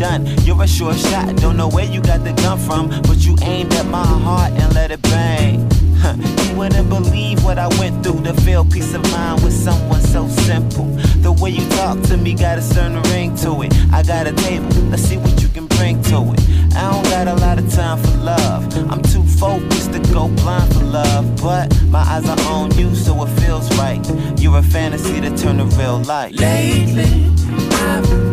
Undone. 0.00 0.26
You're 0.44 0.62
a 0.62 0.66
sure 0.66 0.94
shot, 0.94 1.36
don't 1.36 1.56
know 1.56 1.68
where 1.68 1.84
you 1.84 2.00
got 2.00 2.24
the 2.24 2.32
gun 2.32 2.58
from, 2.58 2.88
but 3.02 3.18
you 3.18 3.36
aimed 3.42 3.72
at 3.74 3.86
my 3.86 4.06
heart 4.06 4.52
and 4.52 4.74
let 4.74 4.90
it 4.90 5.02
bang. 5.02 5.68
Huh, 5.98 6.16
you 6.16 6.56
wouldn't 6.56 6.88
believe 6.88 7.44
what 7.44 7.58
I 7.58 7.68
went 7.78 8.02
through 8.02 8.22
to 8.24 8.32
feel 8.42 8.64
peace 8.64 8.94
of 8.94 9.02
mind 9.12 9.44
with 9.44 9.52
someone 9.52 10.00
so 10.00 10.28
simple. 10.28 10.86
The 11.20 11.32
way 11.32 11.50
you 11.50 11.68
talk 11.70 12.00
to 12.04 12.16
me 12.16 12.34
got 12.34 12.58
a 12.58 12.62
certain 12.62 13.02
ring 13.12 13.34
to 13.36 13.62
it. 13.62 13.74
I 13.92 14.02
got 14.02 14.26
a 14.26 14.32
table, 14.32 14.68
let's 14.88 15.02
see 15.02 15.18
what 15.18 15.40
you 15.42 15.48
can 15.48 15.66
bring 15.66 16.02
to 16.04 16.32
it. 16.32 16.40
I 16.74 16.90
don't 16.90 17.04
got 17.04 17.28
a 17.28 17.34
lot 17.34 17.58
of 17.58 17.70
time 17.70 17.98
for 17.98 18.16
love. 18.18 18.64
I'm 18.90 19.02
too 19.02 19.24
focused 19.24 19.92
to 19.92 19.98
go 20.12 20.28
blind 20.28 20.72
for 20.72 20.84
love, 20.84 21.42
but 21.42 21.68
my 21.86 22.00
eyes 22.00 22.26
are 22.26 22.40
on 22.48 22.70
you, 22.78 22.94
so 22.94 23.22
it 23.24 23.28
feels 23.40 23.68
right. 23.76 24.00
You're 24.38 24.58
a 24.58 24.62
fantasy 24.62 25.20
to 25.20 25.36
turn 25.36 25.58
to 25.58 25.64
real 25.76 25.98
life. 25.98 26.34
Lately, 26.34 27.26
I've 27.72 28.29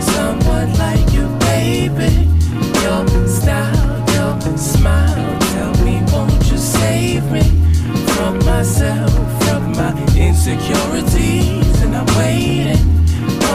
someone 0.00 0.72
like 0.78 1.12
you, 1.12 1.26
baby. 1.50 2.12
Your 2.82 3.06
style, 3.26 4.04
your 4.14 4.56
smile, 4.56 5.38
tell 5.52 5.74
me, 5.84 6.02
won't 6.12 6.50
you 6.50 6.58
save 6.58 7.24
me 7.30 7.44
from 8.14 8.38
myself, 8.44 9.12
from 9.44 9.72
my 9.72 9.92
insecurities? 10.16 11.82
And 11.82 11.96
I'm 11.96 12.06
waiting 12.18 12.86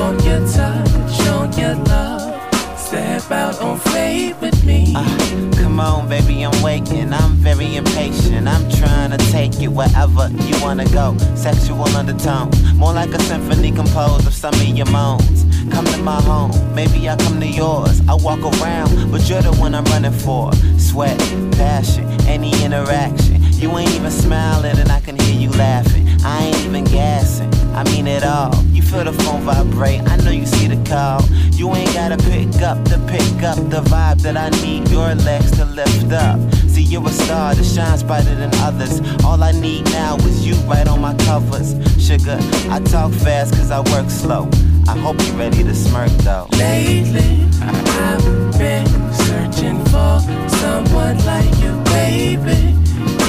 on 0.02 0.14
your 0.24 0.42
touch, 0.48 1.28
on 1.28 1.52
your 1.58 1.76
love. 1.86 2.80
Step 2.80 3.32
out 3.32 3.62
on 3.62 3.78
faith 3.80 4.40
with 4.42 4.64
me. 4.66 4.94
Uh, 4.96 5.55
come 5.76 5.86
on, 5.86 6.08
baby, 6.08 6.46
I'm 6.46 6.64
waiting. 6.64 7.12
I'm 7.12 7.32
very 7.34 7.76
impatient. 7.76 8.48
I'm 8.48 8.70
trying 8.72 9.12
to 9.12 9.18
take 9.32 9.62
it 9.62 9.68
wherever 9.68 10.30
you 10.48 10.56
wanna 10.62 10.88
go. 10.90 11.18
Sexual 11.36 11.84
undertone, 11.98 12.50
more 12.76 12.94
like 12.94 13.10
a 13.10 13.20
symphony 13.24 13.72
composed 13.74 14.26
of 14.26 14.34
some 14.34 14.54
of 14.54 14.68
your 14.68 14.90
moans. 14.90 15.44
Come 15.74 15.86
to 15.86 15.98
my 15.98 16.22
home, 16.22 16.54
maybe 16.74 17.10
I 17.10 17.18
come 17.18 17.42
to 17.42 17.48
yours. 17.48 18.02
I 18.08 18.14
walk 18.14 18.40
around, 18.40 19.12
but 19.12 19.28
you're 19.30 19.42
the 19.42 19.54
one 19.60 19.76
I'm 19.76 19.84
running 19.86 20.14
for. 20.14 20.54
Sweat, 20.78 21.20
passion, 21.58 22.06
any 22.22 22.52
interaction. 22.64 23.44
You 23.56 23.78
ain't 23.78 23.94
even 23.96 24.12
smiling, 24.12 24.78
and 24.78 24.90
I 24.90 25.02
can 25.02 25.20
hear 25.20 25.40
you 25.42 25.50
laughing. 25.50 26.05
I 26.26 26.46
ain't 26.46 26.66
even 26.66 26.84
gassing. 26.86 27.54
I 27.76 27.84
mean 27.84 28.08
it 28.08 28.24
all. 28.24 28.56
You 28.74 28.82
feel 28.82 29.04
the 29.04 29.14
phone 29.14 29.42
vibrate. 29.42 30.02
I 30.10 30.16
know 30.18 30.32
you 30.32 30.46
see 30.46 30.68
the 30.68 30.82
call. 30.90 31.22
You 31.52 31.74
ain't 31.76 31.94
gotta 31.94 32.18
pick 32.18 32.62
up 32.64 32.84
to 32.86 32.98
pick 33.08 33.44
up 33.44 33.58
the 33.70 33.82
vibe 33.92 34.22
that 34.24 34.36
I 34.36 34.50
need 34.66 34.90
your 34.90 35.14
legs 35.14 35.52
to 35.58 35.66
lift 35.66 36.12
up. 36.12 36.40
See, 36.68 36.82
you're 36.82 37.06
a 37.08 37.12
star 37.12 37.54
that 37.54 37.64
shines 37.64 38.02
brighter 38.02 38.34
than 38.36 38.50
others. 38.56 39.02
All 39.24 39.42
I 39.44 39.52
need 39.52 39.86
now 39.92 40.18
is 40.18 40.46
you 40.46 40.56
right 40.68 40.88
on 40.88 41.00
my 41.00 41.14
covers. 41.26 41.76
Sugar, 42.04 42.40
I 42.72 42.80
talk 42.80 43.12
fast 43.14 43.54
cause 43.54 43.70
I 43.70 43.82
work 43.94 44.10
slow. 44.10 44.50
I 44.88 44.98
hope 44.98 45.18
you're 45.22 45.38
ready 45.38 45.64
to 45.64 45.76
smirk 45.76 46.12
though. 46.26 46.48
Lately, 46.58 47.46
I've 47.62 48.58
been 48.58 48.88
searching 49.14 49.80
for 49.86 50.20
someone 50.50 51.18
like 51.26 51.54
you, 51.62 51.74
baby. 51.86 52.74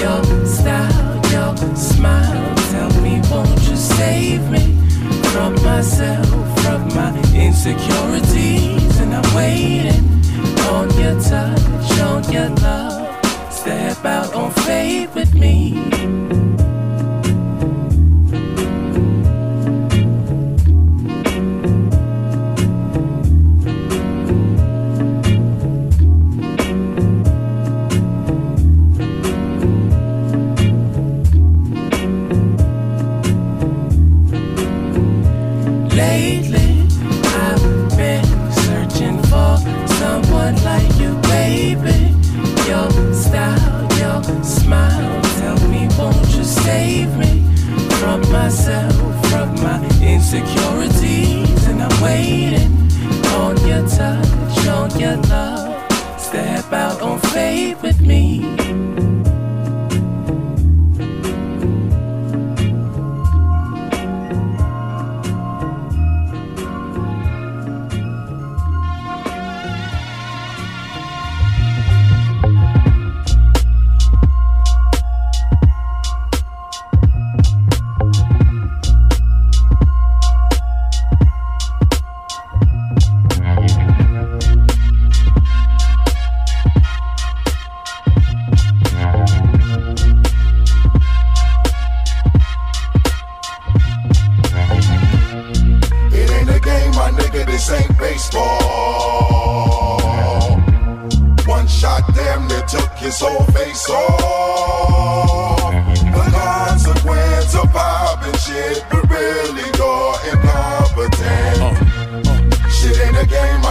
Your 0.00 0.46
style, 0.46 1.20
your 1.30 1.56
smile, 1.76 2.55
won't 3.30 3.68
you 3.68 3.76
save 3.76 4.50
me 4.50 4.64
from 5.32 5.54
myself, 5.62 6.26
from 6.62 6.88
my 6.94 7.10
insecurities? 7.34 7.95
Love. 55.22 56.20
Step 56.20 56.72
out 56.72 57.00
on 57.02 57.18
faith 57.20 57.82
with 57.82 58.00
me. 58.00 58.65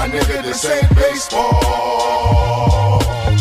My 0.08 0.18
nigga, 0.18 0.44
this 0.44 0.66
ain't 0.66 0.96
baseball. 0.96 1.52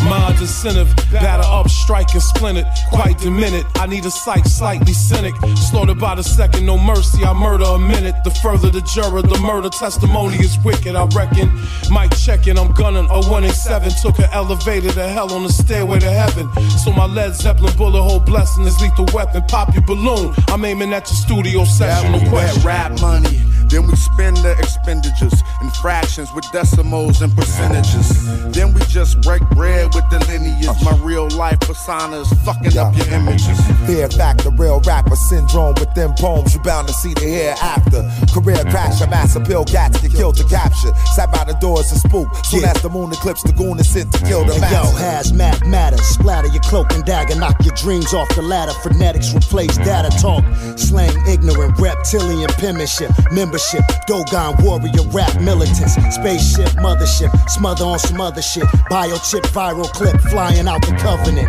Minds 0.09 0.41
incentive, 0.41 0.95
batter 1.11 1.43
up, 1.47 1.69
strike 1.71 2.13
and 2.13 2.23
splintered. 2.23 2.67
Quite 2.91 3.19
diminished. 3.19 3.67
I 3.77 3.87
need 3.87 4.05
a 4.05 4.11
sight, 4.11 4.47
slightly 4.47 4.93
cynic. 4.93 5.35
Slaughtered 5.57 5.99
by 5.99 6.15
the 6.15 6.23
second, 6.23 6.67
no 6.67 6.77
mercy. 6.77 7.25
I 7.25 7.33
murder 7.33 7.65
a 7.65 7.79
minute. 7.79 8.15
The 8.23 8.31
further 8.31 8.71
the 8.71 8.83
juror, 8.83 9.23
the 9.23 9.39
murder 9.41 9.71
testimony 9.71 10.37
is 10.37 10.59
wicked. 10.63 10.95
I 10.95 11.07
reckon. 11.07 11.51
Mic 11.91 12.15
checking, 12.19 12.59
I'm 12.59 12.73
gunning. 12.73 13.07
A 13.07 13.21
187 13.29 13.93
took 14.03 14.19
an 14.19 14.29
elevator 14.33 14.93
to 14.93 15.09
hell 15.09 15.33
on 15.33 15.45
the 15.45 15.53
stairway 15.53 16.01
to 16.01 16.11
heaven. 16.11 16.49
So 16.85 16.93
my 16.93 17.07
Led 17.07 17.35
Zeppelin 17.35 17.75
bullet 17.77 18.03
hole 18.03 18.21
blessing 18.21 18.65
is 18.67 18.79
lethal 18.83 19.07
weapon. 19.15 19.43
Pop 19.49 19.75
your 19.75 19.85
balloon. 19.85 20.35
I'm 20.49 20.65
aiming 20.67 20.93
at 20.93 21.09
your 21.09 21.17
studio 21.17 21.65
session. 21.65 22.13
Yeah, 22.13 22.19
No 22.25 22.29
question. 22.31 22.63
bet 22.63 22.65
rap 22.65 23.01
money. 23.01 23.41
Then 23.75 23.89
we 23.89 23.97
spend 23.97 24.37
the 24.37 24.53
expenditures 24.57 25.35
and 25.61 25.75
fractions 25.83 26.33
with 26.33 26.45
decimals 26.53 27.23
and 27.23 27.35
percentages. 27.37 28.07
Then 28.53 28.73
we 28.73 28.81
just 28.83 29.21
break 29.23 29.43
bread 29.51 29.93
with 29.93 30.09
the 30.11 30.21
lineage. 30.31 30.71
My 30.85 30.97
real 31.03 31.27
life 31.31 31.59
persona 31.59 32.21
is 32.21 32.33
fucking 32.45 32.79
up 32.79 32.95
your 32.97 33.09
images. 33.09 33.59
Fear 33.85 34.11
factor, 34.11 34.51
real 34.51 34.79
rapper 34.87 35.17
syndrome 35.17 35.75
with 35.75 35.93
them 35.95 36.15
poems. 36.15 36.55
You 36.55 36.63
bound 36.63 36.87
to 36.87 36.95
see 36.95 37.15
the 37.15 37.27
hereafter. 37.27 38.07
Career 38.33 38.63
crash, 38.71 39.01
a 39.01 39.11
mass 39.11 39.35
appeal, 39.35 39.65
cats 39.65 40.01
get 40.01 40.13
killed 40.13 40.37
to 40.37 40.45
capture. 40.45 40.95
Sat 41.17 41.33
by 41.33 41.43
the 41.43 41.55
doors 41.55 41.91
and 41.91 41.99
spook. 41.99 42.29
Soon 42.47 42.63
as 42.63 42.81
the 42.81 42.89
moon 42.89 43.11
eclipse, 43.11 43.43
the 43.43 43.55
goon 43.55 43.81
is 43.81 43.91
sent 43.91 44.13
to 44.13 44.25
kill 44.25 44.45
the 44.45 44.55
Hey, 44.55 44.71
yo, 44.71 44.87
master. 44.95 45.35
hazmat 45.35 45.67
matters. 45.67 46.07
Splatter 46.07 46.47
your 46.47 46.63
cloak 46.63 46.93
and 46.93 47.05
dagger, 47.05 47.35
knock 47.35 47.57
your 47.65 47.75
dreams 47.75 48.15
off 48.15 48.29
the 48.37 48.43
ladder. 48.43 48.73
Phonetics 48.85 49.35
replace 49.35 49.77
data 49.79 50.11
talk. 50.23 50.45
Slang 50.79 51.11
ignorant, 51.27 51.77
reptilian 51.81 52.47
penmanship, 52.63 53.11
membership. 53.33 53.64
Dogon 54.07 54.57
warrior, 54.63 55.03
rap 55.11 55.41
militants. 55.41 55.95
Spaceship, 56.15 56.69
mothership, 56.79 57.31
smother 57.49 57.85
on 57.85 57.99
some 57.99 58.21
other 58.21 58.43
shit. 58.43 58.65
Biochip, 58.91 59.43
viral 59.53 59.91
clip, 59.93 60.21
flying 60.21 60.69
out 60.69 60.83
the 60.83 60.95
covenant. 60.99 61.49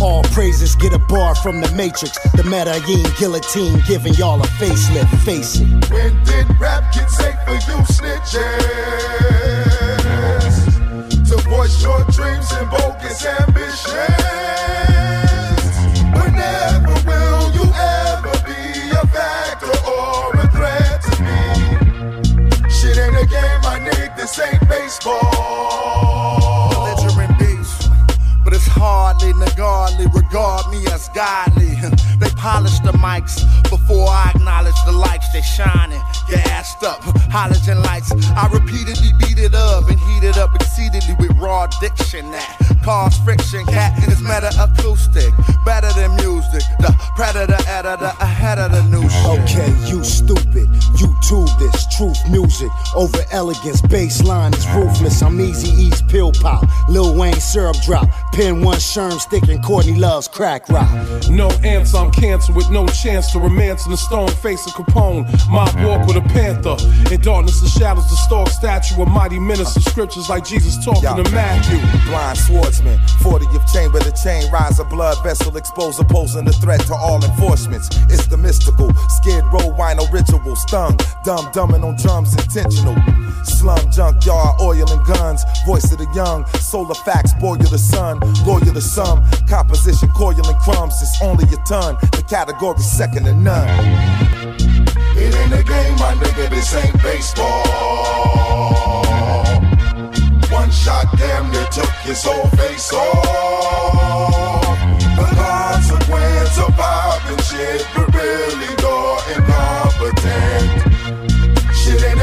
All 0.00 0.22
praises 0.24 0.74
get 0.76 0.92
a 0.92 0.98
bar 0.98 1.34
from 1.34 1.60
the 1.60 1.70
matrix. 1.72 2.18
The 2.34 2.44
Medellin 2.44 3.04
guillotine 3.18 3.82
giving 3.86 4.14
y'all 4.14 4.40
a 4.40 4.46
facelift. 4.58 5.08
Face 5.24 5.60
it. 5.60 5.66
When 5.90 6.22
did 6.24 6.46
rap 6.60 6.92
get 6.92 7.10
safe 7.10 7.34
for 7.44 7.54
you 7.54 7.78
snitches? 7.96 8.36
To 11.28 11.36
voice 11.48 11.82
your 11.82 12.04
dreams 12.10 12.52
and 12.52 12.70
bogus 12.70 13.24
ambitions. 13.26 14.95
Ain't 25.04 25.85
hardly 29.32 29.48
ungodly, 29.48 30.06
regard 30.14 30.70
me 30.70 30.86
as 30.92 31.08
godly. 31.10 31.74
They 32.18 32.30
polish 32.30 32.78
the 32.80 32.92
mics 32.92 33.44
before 33.68 34.08
I 34.08 34.32
acknowledge 34.34 34.74
the 34.86 34.92
lights. 34.92 35.30
They 35.34 35.42
shining, 35.42 36.00
gassed 36.30 36.82
up, 36.82 37.00
halogen 37.28 37.84
lights. 37.84 38.10
I 38.34 38.48
repeatedly 38.50 39.12
beat 39.20 39.38
it 39.38 39.54
up 39.54 39.90
and 39.90 40.00
heat 40.00 40.24
it 40.24 40.38
up 40.38 40.54
exceedingly 40.54 41.14
with 41.18 41.36
raw 41.36 41.66
diction. 41.78 42.30
That 42.30 42.80
cause 42.82 43.18
friction, 43.18 43.66
cat 43.66 43.92
is 44.08 44.22
meta 44.22 44.50
acoustic, 44.58 45.30
better 45.66 45.92
than 45.92 46.16
music. 46.16 46.62
The 46.80 46.94
predator 47.16 47.60
editor 47.68 48.12
ahead 48.20 48.58
of 48.58 48.72
the 48.72 48.82
new 48.84 49.06
shit. 49.06 49.40
Okay, 49.40 49.70
you 49.90 50.02
stupid. 50.02 50.68
You 50.98 51.14
tube 51.28 51.52
this. 51.58 51.86
Truth 51.96 52.18
music 52.30 52.70
over 52.94 53.22
elegance. 53.30 53.82
Baseline 53.82 54.56
is 54.56 54.66
ruthless. 54.74 55.22
I'm 55.22 55.38
easy 55.38 55.68
ease 55.68 56.00
pill 56.02 56.32
pop. 56.32 56.64
Lil 56.88 57.14
Wayne 57.14 57.40
syrup 57.40 57.76
drop. 57.84 58.08
Pin 58.32 58.62
one 58.62 58.78
sherm 58.78 59.15
stick 59.20 59.48
and 59.48 59.62
Courtney 59.62 59.94
loves 59.94 60.28
crack 60.28 60.68
rock. 60.68 60.90
No 61.30 61.48
answer, 61.64 61.98
I'm 61.98 62.10
cancer 62.10 62.52
with 62.52 62.70
no 62.70 62.86
chance 62.86 63.30
to 63.32 63.38
romance 63.38 63.84
in 63.84 63.90
the 63.90 63.96
stone 63.96 64.28
face 64.28 64.66
of 64.66 64.72
Capone. 64.72 65.24
Mob 65.48 65.74
walk 65.84 66.06
with 66.06 66.16
a 66.16 66.26
panther. 66.32 66.76
In 67.12 67.20
darkness 67.20 67.60
and 67.60 67.70
shadows, 67.70 68.08
the 68.10 68.16
stalk 68.16 68.48
statue 68.48 69.00
of 69.02 69.08
mighty 69.08 69.38
minister. 69.38 69.80
Scriptures 69.80 70.28
like 70.28 70.44
Jesus 70.44 70.82
talking 70.84 71.02
Yo. 71.02 71.22
to 71.22 71.30
Matthew. 71.30 71.78
Blind 72.10 72.38
swordsman, 72.38 72.98
40th 73.20 73.72
chamber, 73.72 73.98
the 73.98 74.12
chain 74.12 74.50
rise 74.50 74.78
a 74.78 74.84
blood 74.84 75.22
vessel, 75.22 75.56
expose 75.56 75.98
opposing 75.98 76.44
the 76.44 76.52
threat 76.52 76.80
to 76.86 76.94
all 76.94 77.22
enforcements. 77.24 77.88
It's 78.08 78.26
the 78.26 78.36
mystical, 78.36 78.92
skid 79.08 79.44
row, 79.52 79.74
wino 79.86 80.10
ritual, 80.12 80.56
stung, 80.56 80.96
dumb, 81.24 81.46
dumbing 81.52 81.84
on 81.84 81.96
drums, 81.96 82.34
intentional. 82.34 82.96
Slum, 83.44 83.78
junkyard, 83.90 84.60
oil 84.60 84.90
and 84.90 85.06
guns, 85.06 85.44
voice 85.64 85.90
of 85.92 85.98
the 85.98 86.08
young, 86.14 86.44
solar 86.58 86.94
facts, 86.94 87.32
boil 87.34 87.56
the 87.56 87.78
sun, 87.78 88.18
loyal 88.44 88.74
to 88.74 88.80
some, 88.80 89.22
composition, 89.48 90.08
coil 90.10 90.34
and 90.34 90.58
crumbs, 90.58 91.00
it's 91.00 91.22
only 91.22 91.44
a 91.44 91.56
ton, 91.64 91.96
the 92.12 92.24
category 92.28 92.78
second 92.78 93.24
to 93.24 93.34
none. 93.34 93.68
It 95.16 95.34
ain't 95.34 95.52
a 95.52 95.62
game, 95.62 95.96
my 95.96 96.14
nigga, 96.14 96.50
this 96.50 96.74
ain't 96.74 97.02
baseball. 97.02 97.62
One 100.50 100.70
shot 100.70 101.06
damn 101.16 101.50
near 101.50 101.66
took 101.66 101.90
his 102.02 102.22
whole 102.24 102.48
face 102.58 102.92
off. 102.92 104.76
The 105.16 105.26
consequence 105.34 106.58
of 106.58 106.76
popping 106.76 107.42
shit, 107.44 107.86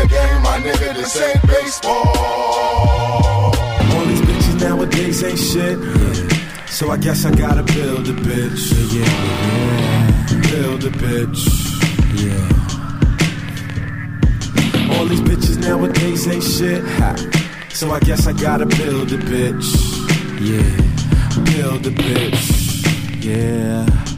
Shit 0.04 0.12
game, 0.12 0.42
my 0.42 0.60
nigga, 0.60 0.94
this 0.96 1.22
ain't 1.22 1.42
baseball. 1.48 1.94
All 3.96 4.06
these 4.06 4.22
bitches 4.22 4.60
nowadays 4.60 5.24
ain't 5.24 5.40
shit. 5.40 5.80
So 6.68 6.92
I 6.92 6.98
guess 6.98 7.24
I 7.26 7.32
gotta 7.34 7.64
build 7.64 8.10
a 8.10 8.14
bitch. 8.14 8.74
Yeah, 8.94 10.52
Build 10.52 10.84
a 10.84 10.90
bitch. 10.90 11.48
Yeah. 12.22 12.50
All 14.98 15.06
these 15.06 15.22
bitches 15.22 15.58
nowadays 15.62 16.28
ain't 16.28 16.44
shit. 16.44 16.84
Ha. 16.84 17.16
So 17.70 17.92
I 17.92 18.02
guess 18.02 18.28
I 18.28 18.34
gotta 18.34 18.66
build 18.66 19.14
a 19.14 19.18
bitch. 19.18 19.64
Yeah. 20.42 20.76
Build 21.46 21.88
a 21.88 21.92
bitch. 21.92 23.24
Yeah. 23.24 24.13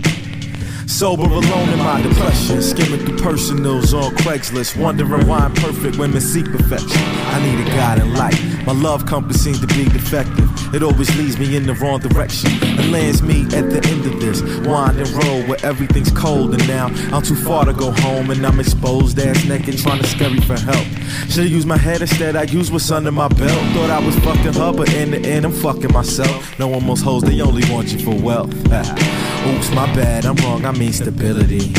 Sober 0.87 1.23
alone 1.23 1.69
in 1.69 1.79
my 1.79 2.01
depression, 2.01 2.61
skimming 2.61 3.05
through 3.05 3.17
personals 3.17 3.93
on 3.93 4.15
Craigslist, 4.17 4.77
wondering 4.77 5.27
why 5.27 5.39
I'm 5.39 5.53
perfect. 5.53 5.97
Women 5.97 6.21
seek 6.21 6.45
perfection. 6.45 7.01
I 7.01 7.43
need 7.43 7.67
a 7.67 7.69
guide 7.71 7.99
and 7.99 8.13
light. 8.13 8.39
My 8.65 8.71
love 8.71 9.05
compass 9.05 9.43
seems 9.43 9.59
to 9.59 9.67
be 9.67 9.85
defective. 9.85 10.49
It 10.73 10.83
always 10.83 11.15
leads 11.17 11.37
me 11.37 11.55
in 11.55 11.65
the 11.65 11.73
wrong 11.75 11.99
direction 11.99 12.51
and 12.63 12.91
lands 12.91 13.21
me 13.21 13.43
at 13.55 13.69
the 13.69 13.85
end 13.87 14.05
of 14.05 14.19
this 14.21 14.41
winding 14.65 15.11
road 15.15 15.49
where 15.49 15.65
everything's 15.65 16.11
cold. 16.11 16.53
And 16.53 16.67
now 16.67 16.87
I'm 17.11 17.23
too 17.23 17.35
far 17.35 17.65
to 17.65 17.73
go 17.73 17.91
home, 17.91 18.29
and 18.29 18.45
I'm 18.45 18.59
exposed 18.59 19.19
ass 19.19 19.43
naked, 19.45 19.77
trying 19.79 20.01
to 20.01 20.07
scurry 20.07 20.39
for 20.41 20.57
help. 20.57 20.85
Should've 21.29 21.51
used 21.51 21.67
my 21.67 21.77
head 21.77 22.01
instead. 22.01 22.35
I 22.35 22.43
used 22.43 22.71
what's 22.71 22.89
under 22.91 23.11
my 23.11 23.27
belt. 23.27 23.73
Thought 23.73 23.89
I 23.89 23.99
was 24.05 24.15
fucking 24.19 24.53
her, 24.53 24.71
but 24.71 24.93
in 24.93 25.11
the 25.11 25.19
end, 25.19 25.45
I'm 25.45 25.51
fucking 25.51 25.91
myself. 25.91 26.57
No 26.57 26.67
one 26.67 26.85
most 26.85 27.01
hoes, 27.01 27.23
they 27.23 27.41
only 27.41 27.63
want 27.71 27.91
you 27.91 27.99
for 27.99 28.15
wealth. 28.15 28.53
Ah. 28.71 29.14
Oops, 29.47 29.69
my 29.75 29.85
bad, 29.93 30.25
I'm 30.25 30.35
wrong, 30.37 30.65
I 30.65 30.71
mean 30.71 30.91
stability. 30.91 31.71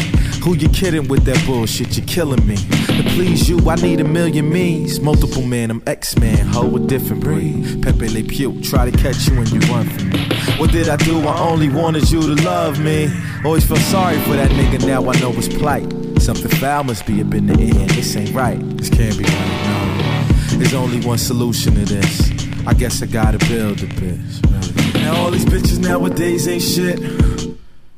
Who 0.42 0.54
you 0.54 0.68
kidding 0.68 1.08
with 1.08 1.24
that 1.24 1.44
bullshit? 1.44 1.96
You're 1.96 2.06
killing 2.06 2.46
me. 2.46 2.54
To 2.54 3.02
please 3.14 3.48
you, 3.48 3.58
I 3.68 3.74
need 3.74 4.00
a 4.00 4.04
million 4.04 4.48
me's. 4.48 5.00
Multiple 5.00 5.42
men, 5.42 5.72
I'm 5.72 5.82
X-Man, 5.86 6.46
hoe 6.46 6.76
a 6.76 6.78
different 6.78 7.24
breed. 7.24 7.82
Pepe 7.82 8.08
Le 8.08 8.22
Pew, 8.22 8.62
try 8.62 8.88
to 8.88 8.96
catch 8.96 9.26
you 9.26 9.36
when 9.36 9.46
you 9.48 9.58
run 9.72 9.88
from 9.88 10.10
me. 10.10 10.28
What 10.58 10.70
did 10.70 10.88
I 10.88 10.96
do? 10.96 11.18
I 11.26 11.40
only 11.40 11.68
wanted 11.68 12.08
you 12.10 12.20
to 12.20 12.40
love 12.44 12.78
me. 12.78 13.10
Always 13.44 13.66
felt 13.66 13.80
sorry 13.80 14.18
for 14.20 14.36
that 14.36 14.50
nigga, 14.52 14.86
now 14.86 15.10
I 15.10 15.18
know 15.18 15.32
his 15.32 15.48
plight. 15.48 15.92
Something 16.22 16.50
foul 16.58 16.84
must 16.84 17.04
be 17.06 17.20
up 17.20 17.34
in 17.34 17.46
the 17.46 17.60
air, 17.60 17.88
this 17.88 18.14
ain't 18.14 18.32
right. 18.32 18.60
This 18.76 18.88
can't 18.88 19.18
be 19.18 19.24
right, 19.24 19.62
no. 19.66 20.58
There's 20.58 20.74
only 20.74 21.04
one 21.04 21.18
solution 21.18 21.74
to 21.74 21.84
this. 21.84 22.30
I 22.66 22.74
guess 22.74 23.02
I 23.02 23.06
gotta 23.06 23.38
build 23.48 23.82
a 23.82 23.86
bitch. 23.86 24.94
Now 24.94 25.16
all 25.16 25.32
these 25.32 25.44
bitches 25.44 25.80
nowadays 25.80 26.46
ain't 26.46 26.62
shit. 26.62 27.35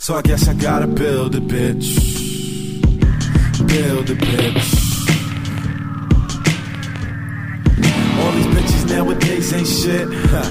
So 0.08 0.16
I 0.16 0.22
guess 0.22 0.48
I 0.48 0.54
gotta 0.54 0.86
build 0.86 1.34
a 1.34 1.38
bitch. 1.38 2.00
Build 3.68 4.08
a 4.08 4.14
bitch. 4.14 4.68
All 8.16 8.32
these 8.32 8.46
bitches 8.46 8.88
nowadays 8.88 9.52
ain't 9.52 9.68
shit. 9.68 10.08
huh. 10.32 10.48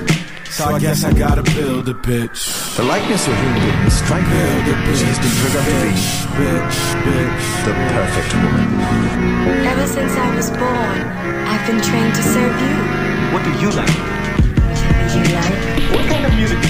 So 0.52 0.66
I 0.66 0.80
guess 0.80 1.04
I 1.04 1.12
gotta 1.12 1.42
build 1.58 1.90
a 1.90 1.96
bitch. 1.96 2.78
The 2.78 2.84
likeness 2.84 3.28
of 3.28 3.34
whom 3.34 3.56
didn't 3.56 3.90
strike 3.90 4.30
her. 4.30 4.94
She's 4.94 5.18
the 5.18 5.32
trigger 5.42 5.64
to 5.66 5.74
be 5.82 6.06
bitch, 6.38 6.78
bitch. 7.02 7.46
the 7.66 7.74
perfect 7.98 8.34
woman. 8.38 9.66
Ever 9.66 9.88
since 9.88 10.14
I 10.18 10.36
was 10.36 10.52
born, 10.52 10.98
I've 11.50 11.66
been 11.66 11.82
trained 11.82 12.14
to 12.14 12.22
serve 12.22 12.56
you. 12.62 12.76
What 13.34 13.42
do 13.42 13.50
you 13.58 13.72
like? 13.74 13.98
Whatever 14.70 15.18
you 15.18 15.24
like. 15.34 15.58
What 15.98 16.06
kind 16.06 16.26
of 16.28 16.34
music? 16.36 16.62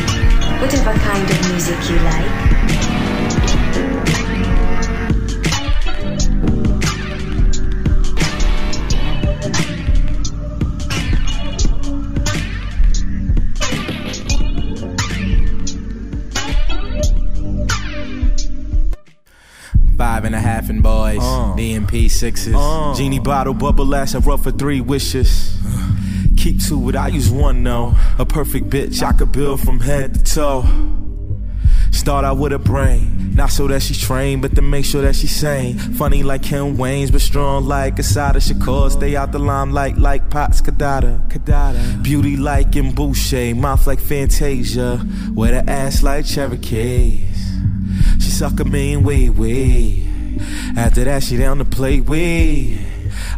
Whatever 0.62 0.94
kind 1.04 1.30
of 1.30 1.52
music 1.52 1.90
you 1.90 2.00
like. 2.00 2.48
Uh. 20.88 21.10
and 21.10 21.18
a 21.18 21.22
half 21.22 21.60
and 21.60 21.88
boys, 21.88 21.92
DMP 21.92 22.10
sixes, 22.10 22.56
uh. 22.56 22.94
genie 22.96 23.20
bottle, 23.20 23.54
bubble 23.54 23.94
ass, 23.96 24.16
I 24.16 24.20
rough 24.20 24.44
for 24.44 24.52
three 24.52 24.82
wishes. 24.82 25.58
Keep 26.38 26.62
two, 26.62 26.80
but 26.80 26.96
I 26.96 27.08
use 27.08 27.30
one 27.30 27.64
though. 27.64 27.94
A 28.20 28.26
perfect 28.26 28.70
bitch 28.70 29.02
I 29.02 29.12
could 29.12 29.32
build 29.32 29.60
from 29.60 29.80
head 29.80 30.14
to 30.14 30.24
toe. 30.24 30.66
Start 31.92 32.26
out 32.26 32.38
with 32.38 32.54
a 32.54 32.60
brain, 32.60 33.34
not 33.34 33.50
so 33.50 33.68
that 33.68 33.82
she's 33.82 34.00
trained, 34.00 34.42
but 34.42 34.54
to 34.56 34.62
make 34.62 34.86
sure 34.86 35.02
that 35.02 35.16
she's 35.16 35.36
sane. 35.36 35.78
Funny 35.78 36.22
like 36.22 36.44
Ken 36.44 36.78
Wayne's, 36.78 37.12
but 37.12 37.22
strong 37.22 37.66
like 37.66 37.98
Assata 37.98 38.40
Shakur. 38.40 38.92
Stay 38.92 39.16
out 39.16 39.32
the 39.32 39.40
limelight 39.40 39.98
like 39.98 40.30
Pots 40.30 40.62
Kadada. 40.62 41.28
Kadada. 41.30 42.04
Beauty 42.04 42.38
like 42.38 42.76
in 42.76 42.94
Boucher, 42.94 43.56
mouth 43.56 43.88
like 43.88 44.00
Fantasia, 44.00 45.06
with 45.34 45.52
her 45.52 45.64
ass 45.68 46.04
like 46.04 46.26
Cherokees. 46.26 47.60
She 48.20 48.30
suck 48.30 48.60
a 48.60 48.66
mean 48.66 49.04
way, 49.04 49.30
way. 49.30 50.07
After 50.76 51.04
that, 51.04 51.24
she 51.24 51.38
down 51.38 51.58
to 51.60 51.66
play 51.66 52.02
way. 52.02 52.78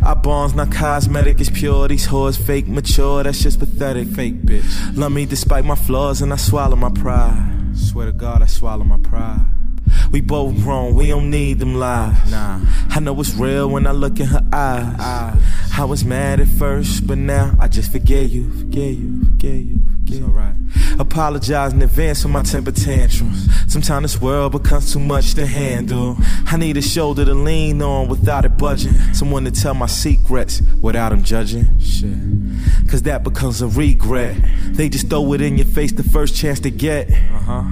Our 0.06 0.16
bonds 0.16 0.56
not 0.56 0.72
cosmetic, 0.72 1.40
it's 1.40 1.50
pure. 1.50 1.88
These 1.88 2.08
whores 2.08 2.38
fake, 2.40 2.68
mature, 2.68 3.24
that's 3.24 3.42
just 3.42 3.60
pathetic. 3.60 4.08
Fake 4.10 4.42
bitch. 4.44 4.98
Love 4.98 5.12
me 5.12 5.26
despite 5.26 5.66
my 5.66 5.76
flaws, 5.76 6.22
and 6.22 6.34
I 6.34 6.38
swallow 6.38 6.76
my 6.76 6.90
pride. 6.90 7.72
Swear 7.76 8.08
to 8.08 8.12
God, 8.12 8.42
I 8.42 8.48
swallow 8.48 8.84
my 8.84 8.98
pride. 8.98 9.46
We 10.12 10.22
both 10.22 10.56
grown, 10.58 10.96
we 10.96 11.08
don't 11.08 11.30
need 11.30 11.60
them 11.60 11.76
lies. 11.76 12.32
Nah. 12.32 12.62
I 12.90 13.00
know 13.00 13.20
it's 13.20 13.34
real 13.36 13.70
when 13.70 13.88
I 13.88 13.92
look 13.92 14.20
in 14.20 14.28
her 14.28 14.46
eyes. 14.52 15.38
I 15.80 15.86
was 15.86 16.04
mad 16.04 16.42
at 16.42 16.50
first, 16.50 17.08
but 17.08 17.18
now 17.18 17.56
I 17.58 17.70
just 17.70 17.90
forget 17.90 18.30
you, 18.30 18.52
forget 18.52 18.96
you, 18.96 19.24
forget 19.24 19.56
you, 19.56 19.80
forget 19.80 20.20
you. 20.20 20.26
Alright. 20.26 20.56
Apologize 21.00 21.72
in 21.72 21.82
advance 21.82 22.22
for 22.22 22.28
my 22.28 22.44
temper 22.44 22.74
tantrums. 22.74 23.48
Sometimes 23.72 24.12
this 24.12 24.22
world 24.22 24.52
becomes 24.52 24.92
too 24.92 25.00
much 25.00 25.36
to 25.36 25.46
handle. 25.46 26.18
I 26.48 26.58
need 26.58 26.76
a 26.76 26.82
shoulder 26.82 27.24
to 27.24 27.34
lean 27.34 27.82
on 27.82 28.10
without 28.10 28.44
it 28.44 28.58
budging. 28.58 28.92
Someone 29.14 29.46
to 29.46 29.52
tell 29.52 29.74
my 29.74 29.86
secrets 29.86 30.62
without 30.82 31.12
them 31.12 31.24
judging. 31.24 31.80
Shit. 31.80 32.12
Cause 32.90 33.04
that 33.04 33.24
becomes 33.24 33.62
a 33.62 33.68
regret. 33.68 34.36
They 34.72 34.90
just 34.90 35.10
throw 35.10 35.32
it 35.32 35.40
in 35.40 35.56
your 35.58 35.66
face 35.66 35.94
the 35.94 36.04
first 36.04 36.36
chance 36.36 36.60
to 36.60 36.72
get. 36.72 37.10
Uh-huh. 37.10 37.64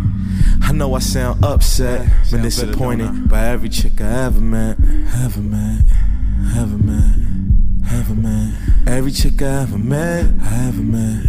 I 0.62 0.72
know 0.72 0.94
I 0.94 1.00
sound 1.00 1.44
upset, 1.44 2.10
but 2.32 2.42
disappointed 2.42 3.28
by 3.28 3.48
every 3.48 3.68
chick 3.68 4.00
I 4.00 4.28
ever 4.28 4.40
met, 4.40 4.78
ever 5.14 5.42
met, 5.42 5.84
ever 6.56 6.78
met, 6.78 7.27
ever 7.92 8.16
met. 8.16 8.54
Every 8.86 9.12
chick 9.12 9.42
I 9.42 9.62
ever 9.64 9.78
met, 9.78 10.26
I 10.42 10.68
ever 10.68 10.82
met, 10.82 11.26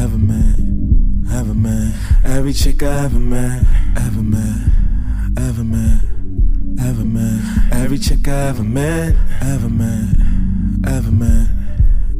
ever 0.00 0.18
met, 0.18 0.58
ever 1.32 1.54
met. 1.54 1.94
Every 2.24 2.52
chick 2.52 2.82
I 2.82 3.04
ever 3.04 3.18
met, 3.18 3.62
ever 3.96 4.22
met, 4.22 4.70
ever 5.38 5.64
met, 5.64 6.00
ever 6.80 7.04
met. 7.04 7.40
Every 7.72 7.98
chick 7.98 8.28
I 8.28 8.48
ever 8.48 8.64
met, 8.64 9.14
ever 9.40 9.68
met, 9.68 10.16
ever 10.86 11.10
met, 11.10 11.48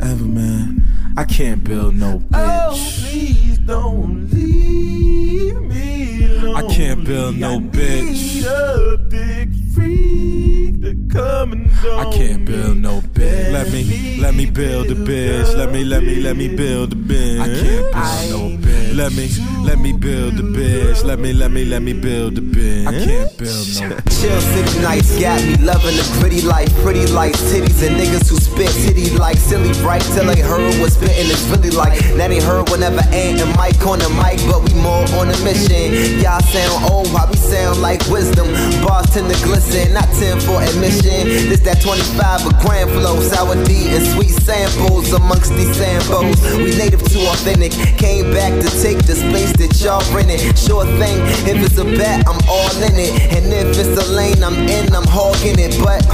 ever 0.00 0.24
met. 0.24 0.82
I 1.16 1.24
can't 1.24 1.62
build 1.62 1.94
no 1.94 2.18
bitch. 2.18 2.32
Oh, 2.32 2.72
please 3.00 3.58
don't 3.58 4.30
leave 4.30 5.60
me 5.62 6.24
alone. 6.24 6.56
I 6.56 6.74
can't 6.74 7.04
build 7.04 7.36
no 7.36 7.60
bitch. 7.60 8.34
Need 8.34 8.46
a 8.46 8.98
big 9.08 9.54
freak 9.72 10.82
to 10.82 10.96
come 11.08 11.52
and 11.52 11.70
I 11.84 12.10
can't 12.12 12.44
build 12.44 12.78
no 12.78 13.00
bitch. 13.00 13.13
Let 13.52 13.72
me, 13.72 14.18
let 14.20 14.34
me 14.34 14.46
build 14.46 14.90
a 14.90 14.94
bitch. 14.94 15.56
Let 15.56 15.72
me, 15.72 15.84
let 15.84 16.02
me, 16.02 16.16
let 16.20 16.36
me 16.36 16.48
build 16.54 16.92
a 16.92 16.96
bitch. 16.96 17.40
I 17.40 17.46
can't 17.46 17.92
build 17.92 18.30
no 18.30 18.68
bitch. 18.68 18.96
Let 18.96 19.12
me, 19.12 19.28
let 19.64 19.78
me 19.78 19.92
build 19.92 20.34
a 20.34 20.42
bitch. 20.42 21.04
Let 21.04 21.18
me, 21.18 21.32
let 21.32 21.50
me, 21.50 21.64
let 21.64 21.82
me 21.82 21.92
build 21.92 22.38
a 22.38 22.40
bitch. 22.40 22.86
I 22.86 22.92
can't 23.04 23.38
build 23.38 23.90
no 23.90 23.96
Chill 24.20 24.40
city 24.40 24.80
nights 24.82 25.18
got 25.20 25.42
me 25.42 25.56
loving 25.64 25.96
the 25.96 26.06
pretty 26.20 26.42
life, 26.42 26.72
pretty 26.82 27.06
lights, 27.06 27.42
titties 27.52 27.86
and 27.86 27.96
niggas 27.96 28.30
who 28.30 28.36
spit 28.36 28.70
titty 28.70 29.10
like 29.18 29.36
silly 29.36 29.72
bright 29.82 30.02
till 30.14 30.26
they 30.26 30.40
heard 30.40 30.72
what 30.80 30.92
spitting 30.92 31.28
is 31.28 31.42
really 31.50 31.70
like. 31.70 32.00
Now 32.16 32.28
they 32.28 32.40
heard 32.40 32.70
whenever 32.70 33.02
Ant 33.12 33.40
and 33.40 33.56
Mike 33.56 33.84
on 33.86 33.98
the 33.98 34.08
mic, 34.22 34.38
but 34.46 34.62
we 34.62 34.72
more 34.80 35.04
on 35.18 35.28
a 35.28 35.36
mission. 35.44 36.20
Y'all 36.22 36.40
sound 36.40 36.90
old, 36.90 37.12
why 37.12 37.26
we 37.28 37.36
sound 37.36 37.82
like 37.82 38.00
wisdom? 38.08 38.46
Bars 38.84 39.10
tend 39.10 39.32
to 39.32 39.38
glisten, 39.44 39.92
not 39.92 40.08
10 40.16 40.40
for 40.40 40.62
admission. 40.62 41.50
This 41.50 41.60
that 41.60 41.82
25 41.82 42.46
a 42.46 42.50
grand 42.62 42.90
flow, 42.90 43.20
sour 43.24 43.56
D 43.64 43.88
and 43.96 44.04
sweet 44.12 44.36
samples 44.44 45.12
amongst 45.12 45.50
these 45.56 45.74
samples. 45.76 46.36
We 46.56 46.76
native 46.76 47.02
to 47.02 47.18
authentic, 47.32 47.72
came 47.96 48.32
back 48.32 48.52
to 48.60 48.68
take 48.82 49.00
the 49.06 49.16
space 49.16 49.52
that 49.56 49.72
y'all 49.80 50.04
rented. 50.14 50.40
Sure 50.58 50.84
thing, 51.00 51.16
if 51.48 51.56
it's 51.64 51.78
a 51.78 51.84
bet, 51.84 52.28
I'm 52.28 52.40
all 52.48 52.74
in 52.84 52.94
it. 53.00 53.12
And 53.32 53.46
if 53.52 53.78
it's 53.78 53.96
a 53.96 54.12
lane 54.12 54.42
I'm 54.44 54.68
in, 54.68 54.92
I'm 54.92 55.08
hogging 55.08 55.58
it. 55.58 55.72
But 55.80 56.04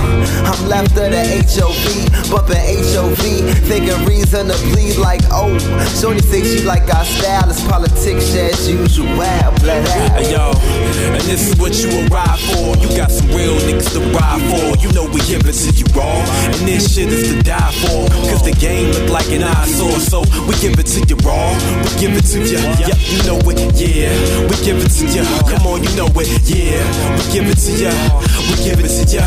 I'm 0.46 0.60
left 0.68 0.94
of 0.96 1.10
the 1.10 1.22
HOV, 1.50 2.30
bumping 2.30 2.62
HOV, 2.62 3.22
thinking 3.66 3.98
reason 4.06 4.48
to 4.48 4.56
bleed 4.70 4.96
like 4.96 5.22
oh. 5.30 5.58
Shorty 5.98 6.20
say 6.20 6.42
she 6.44 6.64
like 6.64 6.86
our 6.94 7.04
style, 7.04 7.50
it's 7.50 7.60
politics 7.66 8.34
as 8.34 8.70
usual. 8.70 9.06
Blah, 9.16 9.50
blah. 9.60 9.82
Hey 10.14 10.32
yo, 10.32 10.52
and 11.14 11.22
this 11.26 11.50
is 11.50 11.58
what 11.58 11.74
you 11.82 11.90
arrive 12.06 12.40
for. 12.54 12.76
You 12.78 12.88
got 12.96 13.10
some 13.10 13.28
real 13.28 13.56
niggas 13.66 13.92
to 13.94 14.00
ride 14.14 14.42
for. 14.50 14.78
You 14.78 14.92
know 14.92 15.04
we 15.10 15.20
give 15.26 15.42
it 15.46 15.56
to 15.58 15.70
you 15.74 15.86
raw. 15.96 16.22
And 16.54 16.68
this 16.68 16.94
shit 16.94 16.99
is 17.08 17.32
to 17.32 17.42
die 17.42 17.72
for. 17.80 18.08
Cause 18.28 18.44
the 18.44 18.52
game 18.52 18.92
look 18.92 19.10
like 19.10 19.30
an 19.32 19.42
eyesore. 19.42 19.98
So 20.00 20.20
we 20.44 20.54
give 20.60 20.78
it 20.78 20.86
to 20.92 21.00
you 21.08 21.16
raw. 21.24 21.54
We 21.80 21.90
give 21.96 22.12
it 22.12 22.26
to 22.34 22.38
you. 22.44 22.60
Yeah, 22.76 22.96
you 23.08 23.22
know 23.24 23.38
it. 23.48 23.72
Yeah, 23.78 24.12
we 24.44 24.56
give 24.60 24.76
it 24.76 24.92
to 25.00 25.04
you. 25.08 25.24
Come 25.48 25.66
on, 25.66 25.82
you 25.82 25.90
know 25.96 26.08
it. 26.14 26.28
Yeah, 26.44 26.84
we 27.16 27.24
give 27.32 27.48
it 27.48 27.58
to 27.64 27.72
you. 27.72 27.94
We 28.50 28.54
give 28.60 28.80
it 28.80 28.90
to 28.90 29.04
you. 29.08 29.24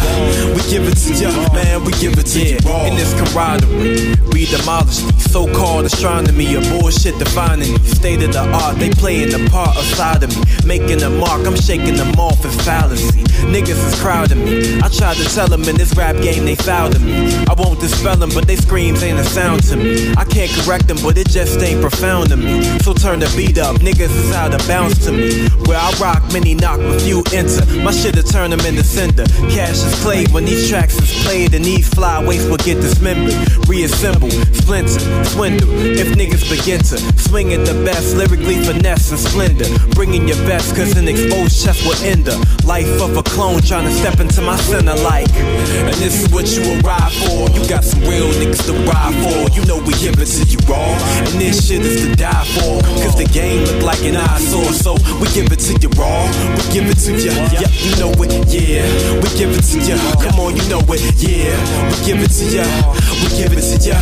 We 0.53 0.61
give 0.69 0.85
it 0.85 0.97
to 0.97 1.11
you. 1.17 1.31
Man, 1.53 1.83
we 1.83 1.91
give 1.97 2.17
it 2.17 2.27
to 2.33 2.39
you 2.39 2.57
raw. 2.65 2.85
In 2.85 2.95
this 2.95 3.13
camaraderie, 3.17 4.15
we 4.31 4.45
demolish 4.45 4.99
the 4.99 5.29
so-called 5.29 5.85
astronomy 5.85 6.55
of 6.55 6.63
bullshit 6.69 7.17
defining. 7.17 7.77
State 7.83 8.21
of 8.23 8.33
the 8.33 8.43
art, 8.53 8.77
they 8.77 8.89
playing 8.89 9.31
the 9.31 9.49
part 9.49 9.75
of 9.77 9.83
side 9.95 10.23
of 10.23 10.29
me. 10.35 10.43
Making 10.65 11.01
a 11.03 11.09
mark, 11.09 11.45
I'm 11.47 11.55
shaking 11.55 11.95
them 11.95 12.13
off 12.19 12.43
in 12.43 12.51
fallacy. 12.63 13.23
Niggas 13.49 13.79
is 13.87 14.01
crowding 14.01 14.43
me. 14.43 14.79
I 14.81 14.89
tried 14.89 15.17
to 15.17 15.25
tell 15.33 15.47
them 15.47 15.63
in 15.63 15.75
this 15.75 15.95
rap 15.95 16.15
game 16.21 16.45
they 16.45 16.55
fouled 16.55 16.99
me. 17.01 17.33
I 17.47 17.53
won't 17.63 17.79
dispel 17.79 18.15
them, 18.15 18.29
but 18.33 18.47
they 18.47 18.55
screams 18.55 19.03
ain't 19.03 19.19
a 19.19 19.23
sound 19.23 19.63
to 19.63 19.75
me. 19.75 20.13
I 20.17 20.25
can't 20.25 20.51
correct 20.51 20.87
them, 20.87 20.97
but 21.01 21.17
it 21.17 21.29
just 21.29 21.59
ain't 21.59 21.81
profound 21.81 22.29
to 22.29 22.37
me. 22.37 22.61
So 22.79 22.93
turn 22.93 23.19
the 23.19 23.31
beat 23.35 23.57
up, 23.57 23.77
niggas 23.77 24.13
is 24.13 24.31
out 24.31 24.53
of 24.53 24.65
bounds 24.67 25.03
to 25.05 25.11
me. 25.11 25.47
Where 25.65 25.77
I 25.77 25.91
rock, 25.99 26.21
many 26.33 26.55
knock, 26.55 26.79
but 26.79 27.01
few 27.01 27.23
enter. 27.33 27.65
My 27.83 27.91
shit'll 27.91 28.23
turn 28.23 28.51
them 28.51 28.61
into 28.61 28.83
cinder. 28.83 29.25
Cash 29.53 29.83
is 29.83 29.95
played 30.03 30.31
when 30.31 30.45
these 30.45 30.69
tracks 30.69 30.95
is 30.97 31.23
played, 31.23 31.53
and 31.53 31.63
these 31.63 31.87
flyaways 31.87 32.45
will 32.47 32.57
get 32.57 32.81
dismembered. 32.81 33.35
Reassemble, 33.67 34.31
splinter, 34.53 34.99
swindle. 35.25 35.69
If 35.71 36.07
niggas 36.17 36.49
begin 36.49 36.79
to 36.91 36.97
swing 37.19 37.53
at 37.53 37.65
the 37.65 37.73
best, 37.85 38.15
lyrically 38.15 38.57
finesse 38.63 39.11
and 39.11 39.19
splendor. 39.19 39.69
Bringing 39.95 40.27
your 40.27 40.37
best, 40.47 40.75
cause 40.75 40.97
an 40.97 41.07
exposed 41.07 41.63
chest 41.63 41.85
will 41.85 41.99
end 42.03 42.25
the 42.25 42.37
life 42.65 43.01
of 43.01 43.17
a 43.17 43.23
clone 43.23 43.61
trying 43.61 43.85
to 43.85 43.93
step 43.93 44.19
into 44.19 44.41
my 44.41 44.55
center 44.57 44.95
like. 45.03 45.31
And 45.33 45.95
this 45.95 46.23
is 46.23 46.31
what 46.33 46.47
you 46.51 46.79
ride 46.81 47.11
for. 47.11 47.52
You 47.53 47.67
got 47.69 47.83
some 47.83 48.01
real 48.01 48.29
niggas 48.39 48.65
to 48.67 48.73
ride 48.89 49.13
for. 49.21 49.49
You 49.53 49.65
know 49.65 49.77
we 49.77 49.93
give 50.01 50.17
it 50.19 50.27
to 50.27 50.43
you 50.43 50.59
raw. 50.67 50.97
And 51.29 51.39
this 51.39 51.67
shit 51.67 51.81
is 51.85 52.01
to 52.05 52.15
die 52.15 52.45
for. 52.57 52.81
Cause 53.01 53.15
the 53.17 53.25
game 53.25 53.63
look 53.65 53.83
like 53.83 54.03
an 54.03 54.17
eyesore. 54.17 54.73
So 54.73 54.93
we 55.21 55.27
give 55.33 55.51
it 55.51 55.59
to 55.67 55.73
you 55.77 55.89
raw. 55.99 56.25
We 56.57 56.63
give 56.73 56.89
it 56.89 56.99
to 57.05 57.11
you. 57.13 57.33
Yeah, 57.53 57.69
you 57.69 57.93
know 58.01 58.11
it. 58.17 58.33
Yeah, 58.49 58.87
we 59.21 59.29
give 59.37 59.51
it 59.53 59.63
to 59.71 59.77
you. 59.79 59.97
Come 60.23 60.39
on, 60.39 60.55
you 60.55 60.65
know 60.69 60.81
it. 60.89 61.01
Yeah, 61.21 61.53
we 61.89 61.97
give 62.05 62.19
it 62.21 62.33
to 62.39 62.45
you. 62.49 62.65
We 63.21 63.27
give 63.37 63.53
it 63.53 63.61
to 63.61 63.77
you. 63.77 63.97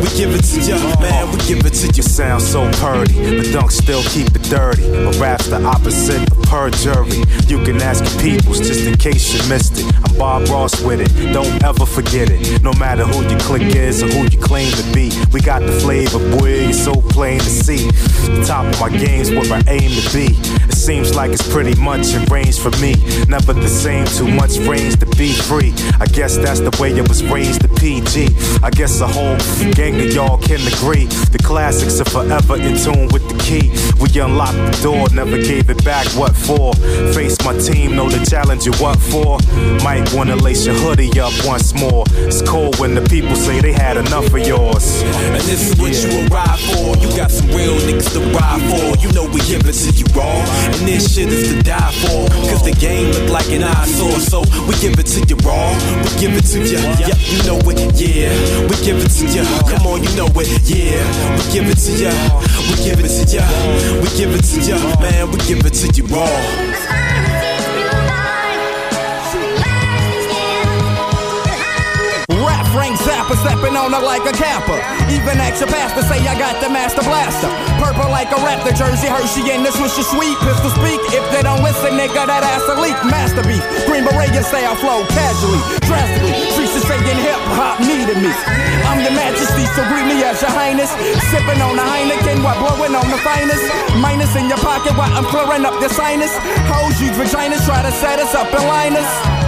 We 0.00 0.08
give 0.16 0.32
it 0.34 0.44
to 0.44 0.58
you. 0.60 0.76
Man, 1.00 1.30
we 1.32 1.38
give 1.48 1.64
it 1.64 1.74
to 1.80 1.86
you. 1.88 2.02
Sound 2.02 2.42
so 2.42 2.68
purdy, 2.82 3.14
but 3.36 3.52
don't 3.52 3.72
still 3.72 4.02
keep 4.10 4.28
it 4.34 4.42
dirty. 4.50 4.84
But 5.04 5.18
rap's 5.18 5.48
the 5.48 5.62
opposite 5.64 6.20
of 6.30 6.42
perjury. 6.42 7.22
You 7.46 7.62
can 7.64 7.80
ask 7.80 8.04
your 8.04 8.20
peoples 8.22 8.58
just 8.58 8.86
in 8.86 8.96
case 8.96 9.32
you 9.32 9.40
missed 9.48 9.78
it. 9.78 9.86
I'm 10.04 10.18
Bob 10.18 10.48
Ross 10.48 10.82
with 10.82 11.00
it, 11.00 11.32
don't 11.32 11.62
ever 11.64 11.86
forget 11.86 12.28
it. 12.30 12.62
No 12.62 12.72
matter 12.74 12.89
who 12.98 13.22
your 13.28 13.38
clique 13.40 13.74
is 13.76 14.02
or 14.02 14.08
who 14.08 14.24
you 14.24 14.38
claim 14.38 14.70
to 14.72 14.82
be, 14.92 15.10
we 15.32 15.40
got 15.40 15.62
the 15.62 15.72
flavor, 15.80 16.18
boy, 16.38 16.50
it's 16.50 16.82
so 16.82 16.94
plain 16.94 17.38
to 17.38 17.44
see. 17.44 17.86
The 17.86 18.44
top 18.46 18.66
of 18.66 18.80
my 18.80 18.88
game's 18.90 19.30
where 19.30 19.52
I 19.52 19.62
aim 19.68 19.90
to 19.90 20.12
be. 20.12 20.34
It 20.66 20.74
seems 20.74 21.14
like 21.14 21.30
it's 21.30 21.46
pretty 21.52 21.78
much 21.80 22.14
in 22.14 22.24
range 22.26 22.58
for 22.58 22.70
me. 22.78 22.94
Never 23.28 23.52
the 23.52 23.68
same, 23.68 24.06
too 24.06 24.28
much 24.28 24.58
range 24.58 24.98
to 25.00 25.06
be 25.16 25.32
free. 25.32 25.72
I 26.00 26.06
guess 26.06 26.36
that's 26.36 26.60
the 26.60 26.76
way 26.80 26.98
I 26.98 27.02
was 27.02 27.22
raised 27.24 27.62
to 27.62 27.68
PG. 27.68 28.28
I 28.62 28.70
guess 28.70 29.00
a 29.00 29.06
whole 29.06 29.36
gang 29.72 30.00
of 30.00 30.12
y'all 30.12 30.38
can 30.38 30.60
agree. 30.66 31.06
The 31.30 31.38
classics 31.42 32.00
are 32.00 32.10
forever 32.10 32.56
in 32.56 32.76
tune 32.76 33.08
with 33.12 33.28
the 33.28 33.38
key. 33.38 33.70
We 34.00 34.08
unlocked 34.20 34.56
the 34.56 34.82
door, 34.82 35.08
never 35.14 35.36
gave 35.36 35.70
it 35.70 35.84
back. 35.84 36.06
What 36.18 36.34
for? 36.34 36.74
Face 37.14 37.38
my 37.44 37.56
team, 37.56 37.94
know 37.94 38.08
the 38.08 38.24
challenge 38.26 38.66
you 38.66 38.72
what 38.82 38.98
for. 38.98 39.38
Might 39.84 40.12
wanna 40.12 40.36
lace 40.36 40.66
your 40.66 40.74
hoodie 40.74 41.20
up 41.20 41.32
once 41.46 41.72
more. 41.74 42.04
It's 42.26 42.42
cold 42.42 42.79
when 42.80 42.94
the 42.94 43.04
people 43.12 43.36
say 43.36 43.60
they 43.60 43.72
had 43.72 43.98
enough 43.98 44.32
of 44.32 44.40
yours. 44.40 45.02
And 45.36 45.42
this 45.44 45.68
is 45.68 45.76
what 45.76 45.92
you 45.92 46.08
will 46.16 46.28
ride 46.32 46.58
for. 46.72 46.96
You 46.96 47.14
got 47.14 47.30
some 47.30 47.52
real 47.52 47.76
niggas 47.84 48.08
to 48.16 48.20
ride 48.32 48.64
for. 48.72 48.96
You 49.04 49.12
know 49.12 49.28
we 49.28 49.44
give 49.44 49.68
it 49.68 49.76
to 49.76 49.90
you 49.92 50.08
raw. 50.16 50.40
And 50.72 50.88
this 50.88 51.12
shit 51.12 51.28
is 51.28 51.52
to 51.52 51.62
die 51.62 51.92
for. 52.00 52.24
Cause 52.48 52.64
the 52.64 52.72
game 52.72 53.12
look 53.12 53.28
like 53.28 53.52
an 53.52 53.64
eyesore. 53.64 54.18
So 54.18 54.40
we 54.64 54.72
give 54.80 54.96
it 54.96 55.06
to 55.12 55.20
you 55.28 55.36
raw. 55.44 55.76
We 56.00 56.08
give 56.16 56.32
it 56.32 56.48
to 56.56 56.58
you. 56.64 56.80
Yeah, 56.96 57.12
you 57.28 57.44
know 57.44 57.60
it. 57.68 57.92
Yeah, 58.00 58.32
we 58.64 58.74
give 58.80 58.96
it 58.96 59.12
to 59.12 59.24
you. 59.28 59.44
Come 59.68 59.86
on, 59.86 60.02
you 60.02 60.10
know 60.16 60.32
it. 60.40 60.48
Yeah, 60.64 61.04
we 61.36 61.44
give 61.52 61.68
it 61.68 61.76
to 61.84 61.92
you. 61.92 62.16
We 62.72 62.74
give 62.80 62.96
it 62.96 63.12
to 63.12 63.24
you. 63.28 63.44
We 64.00 64.08
give 64.16 64.32
it 64.32 64.40
to 64.40 64.56
ya. 64.64 64.80
Man, 65.04 65.30
we 65.30 65.36
give 65.44 65.60
it 65.68 65.74
to 65.84 65.86
you 65.92 66.08
raw. 66.08 66.69
Zappa 73.30 73.46
stepping 73.46 73.76
on 73.76 73.92
her 73.92 74.02
like 74.02 74.26
a 74.26 74.34
camper. 74.34 74.78
Even 75.06 75.38
ask 75.38 75.62
your 75.62 75.70
pastor 75.70 76.02
say 76.02 76.18
I 76.26 76.34
got 76.38 76.58
the 76.58 76.68
master 76.68 77.02
blaster. 77.02 77.46
Purple 77.78 78.10
like 78.10 78.30
a 78.34 78.38
raptor 78.42 78.74
jersey, 78.74 79.06
Hershey 79.06 79.46
and 79.54 79.64
this 79.64 79.78
was 79.78 79.94
your 79.94 80.06
sweet 80.06 80.34
pistol 80.42 80.70
speak. 80.74 80.98
If 81.14 81.22
they 81.30 81.42
don't 81.42 81.62
listen, 81.62 81.94
nigga, 81.94 82.26
that 82.26 82.42
ass 82.42 82.66
a 82.66 82.74
leak. 82.82 82.98
Master 83.06 83.46
beef, 83.46 83.62
Green 83.86 84.02
Beret 84.02 84.34
say 84.42 84.66
i 84.66 84.74
flow 84.82 85.06
casually, 85.14 85.62
drastically. 85.86 86.34
Streets 86.54 86.74
is 86.74 86.84
saying 86.90 87.06
hip 87.22 87.38
hop 87.54 87.78
needed 87.78 88.18
me. 88.18 88.34
I'm 88.90 88.98
your 88.98 89.14
majesty, 89.14 89.66
so 89.78 89.86
greet 89.86 90.06
me 90.10 90.22
as 90.26 90.42
your 90.42 90.50
highness. 90.50 90.90
Sipping 91.30 91.62
on 91.62 91.78
the 91.78 91.86
Heineken 91.86 92.42
while 92.42 92.58
blowing 92.58 92.98
on 92.98 93.06
the 93.10 93.20
finest. 93.22 93.62
Minus 94.02 94.34
in 94.34 94.50
your 94.50 94.58
pocket 94.58 94.96
while 94.98 95.12
I'm 95.14 95.26
clearing 95.30 95.62
up 95.62 95.78
your 95.78 95.92
sinus. 95.92 96.34
Hoes 96.66 96.98
use 96.98 97.14
vaginas, 97.14 97.62
try 97.62 97.82
to 97.82 97.92
set 97.94 98.18
us 98.18 98.34
up 98.34 98.50
in 98.50 98.62
liners. 98.66 99.39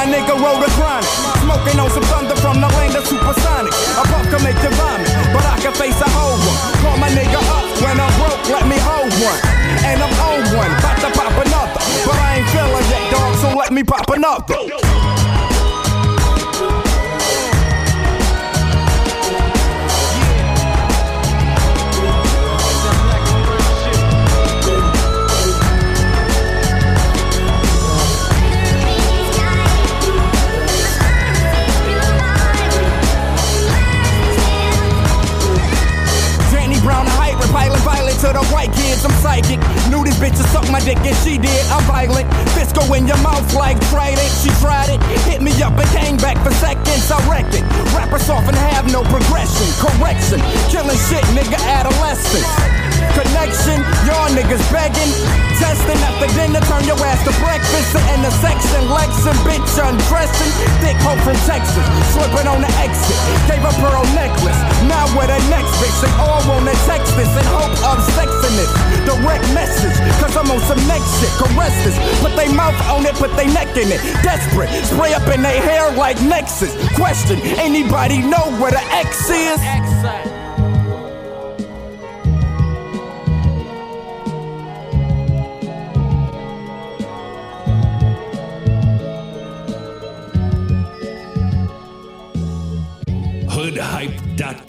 My 0.00 0.06
nigga 0.06 0.32
wrote 0.32 0.64
a 0.64 0.70
chronic. 0.80 1.04
Smoking 1.44 1.78
on 1.78 1.90
some 1.90 2.02
thunder 2.04 2.34
from 2.36 2.58
the 2.58 2.68
land 2.68 2.96
of 2.96 3.04
supersonic. 3.06 3.70
A 4.00 4.02
puff 4.08 4.24
can 4.32 4.40
make 4.42 4.56
you 4.64 4.72
vomit, 4.72 5.12
but 5.28 5.44
I 5.44 5.60
can 5.60 5.74
face 5.74 6.00
a 6.00 6.08
whole 6.08 6.40
one. 6.40 6.56
Call 6.80 6.96
my 6.96 7.10
nigga 7.10 7.36
up 7.36 7.68
when 7.84 8.00
I'm 8.00 8.08
broke, 8.16 8.48
let 8.48 8.66
me 8.66 8.78
hold 8.80 9.12
one. 9.20 9.40
And 9.84 10.00
I'm 10.00 10.08
on 10.24 10.56
one, 10.56 10.72
about 10.72 10.96
to 11.04 11.10
pop 11.12 11.36
another. 11.36 11.84
But 12.08 12.16
I 12.16 12.38
ain't 12.40 12.48
feeling 12.48 12.88
that 12.88 13.04
dog, 13.12 13.34
so 13.44 13.54
let 13.54 13.74
me 13.74 13.84
pop 13.84 14.08
another. 14.08 15.19
I'm 39.04 39.12
psychic. 39.22 39.60
Knew 39.88 40.04
these 40.04 40.18
bitches 40.20 40.46
suck 40.52 40.68
my 40.70 40.80
dick 40.80 40.98
and 40.98 41.16
she 41.24 41.38
did. 41.38 41.62
I'm 41.72 41.82
violent. 41.84 42.28
Fist 42.52 42.76
go 42.76 42.84
in 42.94 43.06
your 43.06 43.18
mouth 43.18 43.54
like 43.54 43.80
trident. 43.88 44.30
She 44.42 44.50
tried 44.60 44.90
it, 44.90 45.00
hit 45.24 45.40
me 45.40 45.52
up 45.62 45.72
and 45.78 45.88
came 45.90 46.16
back 46.16 46.36
for 46.44 46.52
seconds. 46.60 47.10
I 47.10 47.18
wrecked 47.28 47.54
it. 47.54 47.62
Rappers 47.94 48.28
often 48.28 48.54
have 48.54 48.90
no 48.92 49.02
progression, 49.04 49.68
correction. 49.80 50.40
Killing 50.68 50.98
shit, 51.08 51.24
nigga, 51.32 51.58
adolescence. 51.64 52.89
Connection, 53.14 53.78
y'all 54.06 54.30
niggas 54.32 54.62
begging. 54.70 55.10
Testing 55.58 56.00
after 56.06 56.28
dinner, 56.34 56.60
turn 56.70 56.84
your 56.84 56.96
ass 57.04 57.20
to 57.26 57.32
breakfast. 57.42 57.96
The 58.20 58.28
section, 58.44 58.84
Lexin, 58.92 59.32
bitch 59.48 59.80
undressing. 59.80 60.52
Thick 60.84 60.96
hope 61.00 61.16
from 61.24 61.40
Texas, 61.48 61.80
slipping 62.12 62.44
on 62.44 62.60
the 62.60 62.68
exit. 62.76 63.16
Gave 63.48 63.64
a 63.64 63.72
pearl 63.80 64.04
necklace. 64.12 64.60
Now 64.84 65.08
with 65.16 65.32
the 65.32 65.40
next 65.48 65.72
bitch, 65.80 65.96
they 66.04 66.12
all 66.20 66.44
wanna 66.44 66.76
text 66.84 67.16
this 67.16 67.32
in 67.32 67.46
hope 67.48 67.72
of 67.80 67.96
sexing 68.12 68.60
it. 68.60 68.68
Direct 69.08 69.40
message, 69.56 69.96
cause 70.20 70.36
I'm 70.36 70.52
on 70.52 70.60
some 70.68 70.80
next 70.84 71.08
shit. 71.16 71.32
Caress 71.40 71.72
this, 71.80 71.96
put 72.20 72.36
they 72.36 72.52
mouth 72.52 72.76
on 72.92 73.06
it, 73.06 73.16
put 73.16 73.32
they 73.40 73.48
neck 73.48 73.72
in 73.72 73.88
it. 73.88 74.04
Desperate, 74.20 74.68
spray 74.84 75.14
up 75.14 75.24
in 75.32 75.40
their 75.40 75.62
hair 75.64 75.90
like 75.96 76.20
Nexus. 76.20 76.76
Question, 76.92 77.40
anybody 77.56 78.20
know 78.20 78.52
where 78.60 78.70
the 78.70 78.84
X 78.92 79.30
is? 79.32 79.56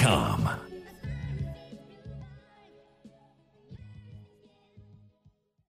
hoodhype.com. 0.02 0.31